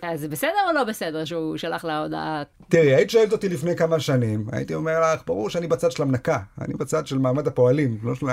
אז 0.03 0.20
זה 0.20 0.29
בסדר 0.29 0.51
או 0.68 0.72
לא 0.75 0.85
בסדר 0.85 1.25
שהוא 1.25 1.57
שלח 1.57 1.85
לה 1.85 1.99
הודעה? 1.99 2.42
תראי, 2.68 2.94
היית 2.94 3.11
שואלת 3.11 3.33
אותי 3.33 3.49
לפני 3.49 3.77
כמה 3.77 4.01
שנים, 4.01 4.46
הייתי 4.53 4.75
אומר 4.75 5.01
לך, 5.01 5.20
ברור 5.27 5.51
שאני 5.51 5.66
בצד 5.66 5.92
של 5.92 6.03
המנקה, 6.03 6.38
אני 6.61 6.75
בצד 6.75 7.07
של 7.07 7.18
מעמד 7.18 7.46
הפועלים, 7.46 7.99
לא 8.03 8.14
של 8.14 8.27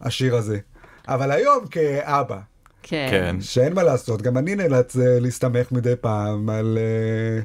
השיר 0.00 0.36
הזה. 0.36 0.58
אבל 1.08 1.30
היום 1.30 1.66
כאבא, 1.66 2.38
כן. 2.82 3.06
כן. 3.10 3.36
שאין 3.40 3.72
מה 3.72 3.82
לעשות, 3.82 4.22
גם 4.22 4.38
אני 4.38 4.54
נאלץ 4.54 4.96
אה, 4.96 5.20
להסתמך 5.20 5.72
מדי 5.72 5.96
פעם 6.00 6.50
על, 6.50 6.78
אה, 6.80 7.42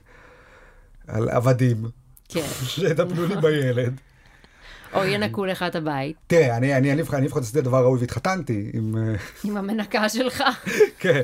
על 1.16 1.30
עבדים 1.30 1.86
כן. 2.30 2.46
שיטפלו 2.72 3.28
לי 3.28 3.36
בילד. 3.36 4.00
או 4.94 5.06
ינקו 5.06 5.46
לך 5.46 5.64
את 5.64 5.76
הבית 5.76 6.16
תראה, 6.28 6.58
אני, 6.58 6.78
אני, 6.78 6.92
אני, 6.92 7.04
אני 7.14 7.26
לפחות 7.26 7.44
עשיתי 7.44 7.62
דבר 7.62 7.84
ראוי 7.84 8.00
והתחתנתי 8.00 8.72
עם... 8.74 8.96
אה, 8.98 9.16
עם 9.50 9.58
המנקה 9.58 10.10
שלך. 10.10 10.44
כן. 11.00 11.22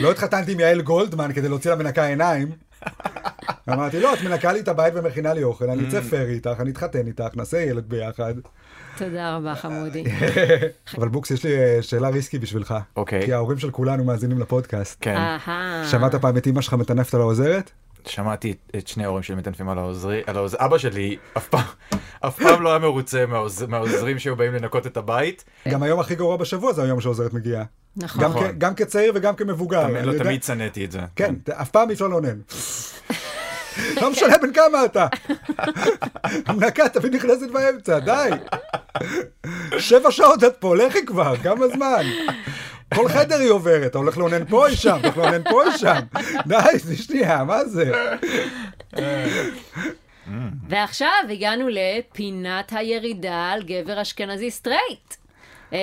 לא 0.00 0.10
התחתנתי 0.10 0.52
עם 0.52 0.60
יעל 0.60 0.82
גולדמן 0.82 1.32
כדי 1.32 1.48
להוציא 1.48 1.70
לה 1.70 1.76
מנקה 1.76 2.06
עיניים. 2.06 2.48
אמרתי, 3.72 4.00
לא, 4.00 4.14
את 4.14 4.22
מנקה 4.22 4.52
לי 4.52 4.60
את 4.60 4.68
הבית 4.68 4.94
ומכינה 4.96 5.34
לי 5.34 5.42
אוכל, 5.42 5.70
אני 5.70 5.88
אצא 5.88 6.00
פר 6.00 6.28
איתך, 6.28 6.60
אני 6.60 6.70
אתחתן 6.70 7.06
איתך, 7.06 7.28
נעשה 7.34 7.60
ילד 7.60 7.88
ביחד. 7.88 8.34
תודה 8.98 9.36
רבה, 9.36 9.54
חמודי. 9.54 10.04
אבל 10.98 11.08
בוקס, 11.08 11.30
יש 11.30 11.44
לי 11.44 11.58
אה, 11.58 11.82
שאלה 11.82 12.08
risky 12.08 12.38
בשבילך. 12.38 12.74
אוקיי. 12.96 13.24
כי 13.24 13.32
ההורים 13.32 13.58
של 13.58 13.70
כולנו 13.70 14.04
מאזינים 14.04 14.38
לפודקאסט. 14.38 14.98
כן. 15.00 15.16
שמעת 15.90 16.14
פעם 16.14 16.36
את 16.36 16.46
אמא 16.46 16.60
שלך 16.60 16.74
מטנפת 16.74 17.14
על 17.14 17.20
העוזרת? 17.20 17.70
שמעתי 18.06 18.54
את- 18.76 18.88
שני 18.88 19.04
ההורים 19.04 19.22
שלי 19.22 19.36
מטנפים 19.36 19.68
על 19.68 19.78
העוזרי, 19.78 20.22
על 20.26 20.36
העוזר, 20.36 20.56
אבא 20.64 20.78
שלי 20.78 21.16
אף 21.36 21.48
פעם, 21.48 21.64
אף 22.20 22.42
פעם 22.42 22.62
לא 22.62 22.68
היה 22.70 22.78
מרוצה 22.78 23.24
מהעוז- 23.26 23.66
מהעוזרים 23.68 24.18
שהיו 24.18 24.36
באים 24.36 24.54
לנקות 24.54 24.86
את 24.86 24.96
הבית. 24.96 25.44
גם 25.68 25.82
היום 25.82 26.00
הכי 26.00 26.14
גרוע 26.14 26.36
בשבוע 26.36 26.72
זה 26.72 26.82
היום 26.82 27.00
שהעוזרת 27.00 27.32
מגיעה. 27.32 27.64
נכון. 27.96 28.22
גם 28.24 28.32
כ- 28.32 28.54
גם 28.58 28.74
כצעיר 28.74 29.12
וגם 29.14 29.34
כמבוגר. 29.36 29.82
תמיד- 29.82 29.96
אני 29.96 30.06
לא, 30.06 30.12
יודע- 30.12 30.24
תמיד 30.24 30.42
שנאתי 30.42 30.84
את 30.84 30.92
זה. 30.92 31.00
כן, 31.16 31.34
ת- 31.44 31.50
אף 31.50 31.70
פעם 31.70 31.88
אי 31.88 31.94
אפשר 31.94 32.08
לאונן. 32.08 32.38
לא 34.00 34.10
משנה 34.10 34.38
בן 34.38 34.52
כמה 34.52 34.84
אתה. 34.84 35.06
המנקה 36.46 36.88
תמיד 36.88 37.14
נכנסת 37.14 37.50
באמצע, 37.52 37.98
די. 37.98 38.30
שבע 39.78 40.10
שעות 40.10 40.44
את 40.44 40.56
פה, 40.58 40.76
לכי 40.76 41.06
כבר, 41.06 41.36
כמה 41.36 41.68
זמן. 41.68 42.04
כל 42.94 43.08
חדר 43.08 43.38
היא 43.38 43.50
עוברת, 43.50 43.90
אתה 43.90 43.98
הולך 43.98 44.18
לאונן 44.18 44.44
פה 44.44 44.66
היא 44.66 44.76
שם, 44.76 44.98
הולך 45.02 45.16
לאונן 45.16 45.42
פה 45.50 45.64
היא 45.64 45.76
שם. 45.76 46.00
די, 46.46 46.96
שנייה, 46.96 47.44
מה 47.44 47.64
זה? 47.64 47.92
ועכשיו 50.68 51.24
הגענו 51.30 51.68
לפינת 51.70 52.72
הירידה 52.72 53.50
על 53.52 53.62
גבר 53.62 54.02
אשכנזי 54.02 54.50
סטרייט. 54.50 55.14
אה, 55.74 55.76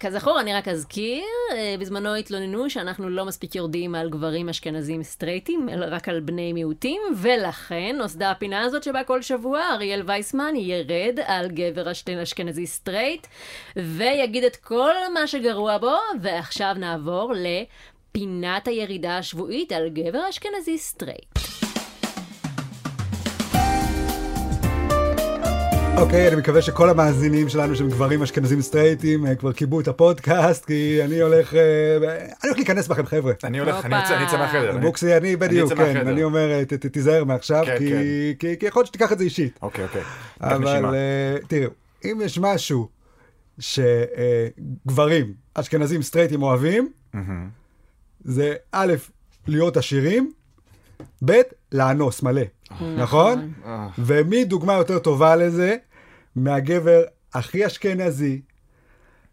כזכור, 0.00 0.40
אני 0.40 0.54
רק 0.54 0.68
אזכיר, 0.68 1.24
אה, 1.50 1.80
בזמנו 1.80 2.14
התלוננו 2.14 2.70
שאנחנו 2.70 3.08
לא 3.08 3.24
מספיק 3.24 3.54
יורדים 3.54 3.94
על 3.94 4.10
גברים 4.10 4.48
אשכנזים 4.48 5.02
סטרייטים, 5.02 5.68
אלא 5.68 5.86
רק 5.90 6.08
על 6.08 6.20
בני 6.20 6.52
מיעוטים, 6.52 7.00
ולכן 7.16 7.96
נוסדה 7.98 8.30
הפינה 8.30 8.60
הזאת 8.62 8.82
שבה 8.82 9.04
כל 9.04 9.22
שבוע 9.22 9.60
אריאל 9.72 10.02
וייסמן 10.06 10.56
ירד 10.56 11.18
על 11.26 11.48
גבר 11.48 11.90
אשכנ- 11.90 12.22
אשכנזי 12.22 12.66
סטרייט, 12.66 13.26
ויגיד 13.76 14.44
את 14.44 14.56
כל 14.56 14.94
מה 15.14 15.26
שגרוע 15.26 15.78
בו, 15.78 15.94
ועכשיו 16.20 16.74
נעבור 16.78 17.32
לפינת 17.36 18.68
הירידה 18.68 19.18
השבועית 19.18 19.72
על 19.72 19.88
גבר 19.88 20.28
אשכנזי 20.28 20.78
סטרייט. 20.78 21.47
אוקיי, 26.00 26.28
אני 26.28 26.36
מקווה 26.36 26.62
שכל 26.62 26.90
המאזינים 26.90 27.48
שלנו 27.48 27.76
שהם 27.76 27.88
גברים 27.90 28.22
אשכנזים 28.22 28.60
סטרייטים 28.62 29.26
אה, 29.26 29.34
כבר 29.34 29.52
קיבלו 29.52 29.80
את 29.80 29.88
הפודקאסט, 29.88 30.64
כי 30.64 31.00
אני 31.04 31.20
הולך, 31.20 31.54
אה, 31.54 31.96
אני 31.96 32.06
הולך 32.44 32.56
להיכנס 32.56 32.88
בכם 32.88 33.06
חבר'ה. 33.06 33.32
אני 33.44 33.58
הולך, 33.58 33.84
אני 33.84 33.94
יוצא 34.22 34.38
מהחדר. 34.38 34.78
בוקסי, 34.78 35.16
אני 35.16 35.36
בדיוק, 35.36 35.72
אצא 35.72 35.92
כן. 35.94 36.08
אני 36.08 36.22
אומר, 36.22 36.64
ת- 36.64 36.72
ת- 36.74 36.86
תיזהר 36.86 37.24
מעכשיו, 37.24 37.62
כן, 37.66 37.78
כי- 37.78 37.88
כן. 37.90 37.98
כי 38.38 38.58
כי 38.60 38.66
יכול 38.66 38.80
להיות 38.80 38.86
שתיקח 38.86 39.12
את 39.12 39.18
זה 39.18 39.24
אישית. 39.24 39.58
אוקיי, 39.62 39.84
אוקיי. 39.84 40.02
אבל. 40.40 40.94
אה, 40.94 41.36
תראו, 41.48 41.70
אם 42.04 42.20
יש 42.24 42.38
משהו 42.38 42.88
שגברים 43.58 45.32
אשכנזים 45.54 46.02
סטרייטים 46.02 46.42
אוהבים. 46.42 46.88
זה 48.24 48.54
א', 48.72 48.94
להיות 49.46 49.76
עשירים, 49.76 50.32
ב', 51.24 51.32
לאנוס 51.72 52.22
מלא, 52.22 52.42
נכון? 52.96 53.52
אה, 53.66 53.88
ומי 53.98 54.44
דוגמה 54.44 54.72
יותר 54.72 54.98
טובה 54.98 55.36
לזה? 55.36 55.76
מהגבר 56.36 57.00
הכי 57.34 57.66
אשכנזי, 57.66 58.40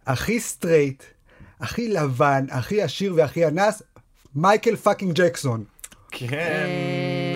הכי 0.08 0.40
סטרייט, 0.40 1.04
הכי 1.62 1.88
לבן, 1.88 2.46
הכי 2.52 2.82
עשיר 2.82 3.14
והכי 3.18 3.48
אנס, 3.48 3.82
מייקל 4.36 4.76
fucking 4.76 5.14
ג'קסון. 5.16 5.64
כן. 6.12 6.28
אה, 6.34 7.36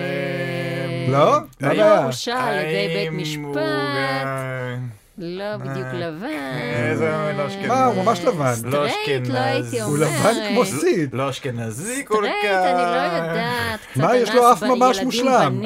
אה, 1.06 1.12
לא? 1.12 1.18
מה 1.30 1.68
האם- 1.68 1.80
הבעיה? 1.80 2.02
הורשע 2.02 2.38
על 2.38 2.54
ידי 2.58 2.94
בית 2.94 3.08
האם 3.08 3.18
משפט. 3.18 3.40
הוא 5.16 5.26
לא 5.26 5.56
בדיוק 5.56 5.86
לבן. 5.94 6.58
איזה 6.74 7.10
לא 7.38 7.46
אשכנזי. 7.46 7.68
מה, 7.68 7.84
הוא 7.84 8.04
ממש 8.04 8.20
לבן. 8.20 8.54
לא 8.64 8.86
סטרייט, 8.88 9.28
לא 9.28 9.38
הייתי 9.38 9.66
אשכנזי. 9.66 9.80
הוא. 9.80 9.98
לבן 9.98 10.34
כמו 10.48 10.64
סיד. 10.64 11.14
לא 11.14 11.30
אשכנזי 11.30 12.02
כל 12.06 12.14
כך. 12.14 12.32
סטרייט, 12.38 12.64
אני 12.64 12.82
לא 12.82 13.26
יודעת. 13.28 13.80
מה, 13.96 14.16
יש 14.16 14.30
לו 14.30 14.52
אף 14.52 14.62
ממש 14.62 15.00
מושלם. 15.00 15.60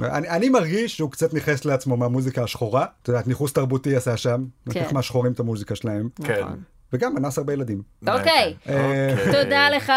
אני, 0.00 0.28
אני 0.28 0.48
מרגיש 0.48 0.96
שהוא 0.96 1.10
קצת 1.10 1.34
ניכס 1.34 1.64
לעצמו 1.64 1.96
מהמוזיקה 1.96 2.42
השחורה. 2.42 2.86
את 3.02 3.08
יודעת, 3.08 3.26
ניכוס 3.26 3.52
תרבותי 3.52 3.96
עשה 3.96 4.16
שם. 4.16 4.44
כן. 4.70 4.80
לקח 4.80 4.92
מהשחורים 4.92 5.32
את 5.32 5.40
המוזיקה 5.40 5.74
שלהם. 5.74 6.08
כן. 6.24 6.40
נכון. 6.40 6.62
וגם 6.92 7.16
אנס 7.16 7.38
הרבה 7.38 7.52
ילדים. 7.52 7.82
אוקיי. 8.08 8.54
אה, 8.68 9.14
תודה 9.32 9.70
לך, 9.70 9.92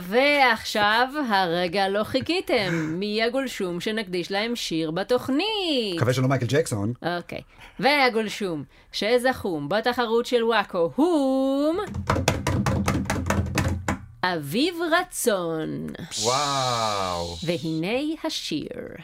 ועכשיו 0.00 1.08
הרגע 1.30 1.88
לא 1.88 2.04
חיכיתם. 2.04 2.94
מי 2.98 3.22
הגולשום 3.22 3.80
שנקדיש 3.80 4.30
להם 4.30 4.56
שיר 4.56 4.90
בתוכנית? 4.90 5.96
מקווה 5.96 6.12
שלא 6.12 6.28
מייקל 6.28 6.46
ג'קסון. 6.48 6.92
אוקיי. 7.18 7.40
והגולשום 7.80 8.64
שזכום 8.92 9.68
בתחרות 9.68 10.26
של 10.26 10.44
וואקו 10.44 10.90
הוא... 10.96 11.74
אביב 14.24 14.74
רצון. 15.00 15.86
וואו. 16.22 17.36
והנה 17.44 17.98
השיר. 18.24 18.96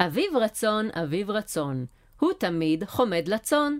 אביב 0.00 0.36
רצון, 0.36 0.88
אביב 1.02 1.30
רצון, 1.30 1.86
הוא 2.20 2.32
תמיד 2.38 2.84
חומד 2.84 3.28
לצון. 3.28 3.78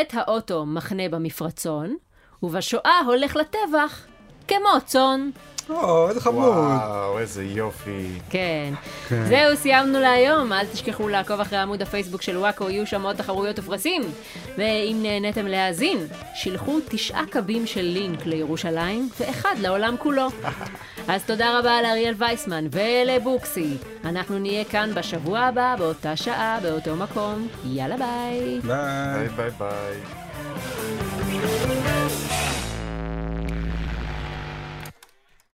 את 0.00 0.14
האוטו 0.14 0.66
מחנה 0.66 1.08
במפרצון, 1.08 1.96
ובשואה 2.42 3.00
הולך 3.06 3.36
לטבח, 3.36 4.06
כמו 4.48 4.80
צאן. 4.86 5.30
או, 5.70 6.08
איזה 6.08 6.20
חמוד. 6.20 6.48
וואו, 6.48 7.18
איזה 7.18 7.44
יופי. 7.44 8.06
כן. 8.30 8.72
כן. 9.08 9.24
זהו, 9.28 9.56
סיימנו 9.56 10.00
להיום. 10.00 10.52
אל 10.52 10.66
תשכחו 10.66 11.08
לעקוב 11.08 11.40
אחרי 11.40 11.58
עמוד 11.58 11.82
הפייסבוק 11.82 12.22
של 12.22 12.36
וואקו, 12.36 12.70
יהיו 12.70 12.86
שם 12.86 13.02
עוד 13.02 13.16
תחרויות 13.16 13.58
ופרסים. 13.58 14.02
ואם 14.58 14.98
נהניתם 15.02 15.46
להאזין, 15.46 16.06
שילחו 16.34 16.78
תשעה 16.88 17.22
קבים 17.30 17.66
של 17.66 17.82
לינק 17.82 18.26
לירושלים, 18.26 19.08
ואחד 19.20 19.54
לעולם 19.58 19.96
כולו. 19.98 20.28
אז 21.08 21.24
תודה 21.24 21.58
רבה 21.58 21.82
לאריאל 21.82 22.14
וייסמן 22.18 22.64
ולבוקסי. 22.70 23.76
אנחנו 24.04 24.38
נהיה 24.38 24.64
כאן 24.64 24.94
בשבוע 24.94 25.38
הבא, 25.40 25.76
באותה 25.78 26.16
שעה, 26.16 26.58
באותו 26.62 26.96
מקום. 26.96 27.48
יאללה 27.64 27.96
ביי. 27.96 28.60
ביי. 28.60 29.28
ביי 29.28 29.28
ביי 29.28 29.50
ביי. 29.58 29.70
ביי. 31.26 32.13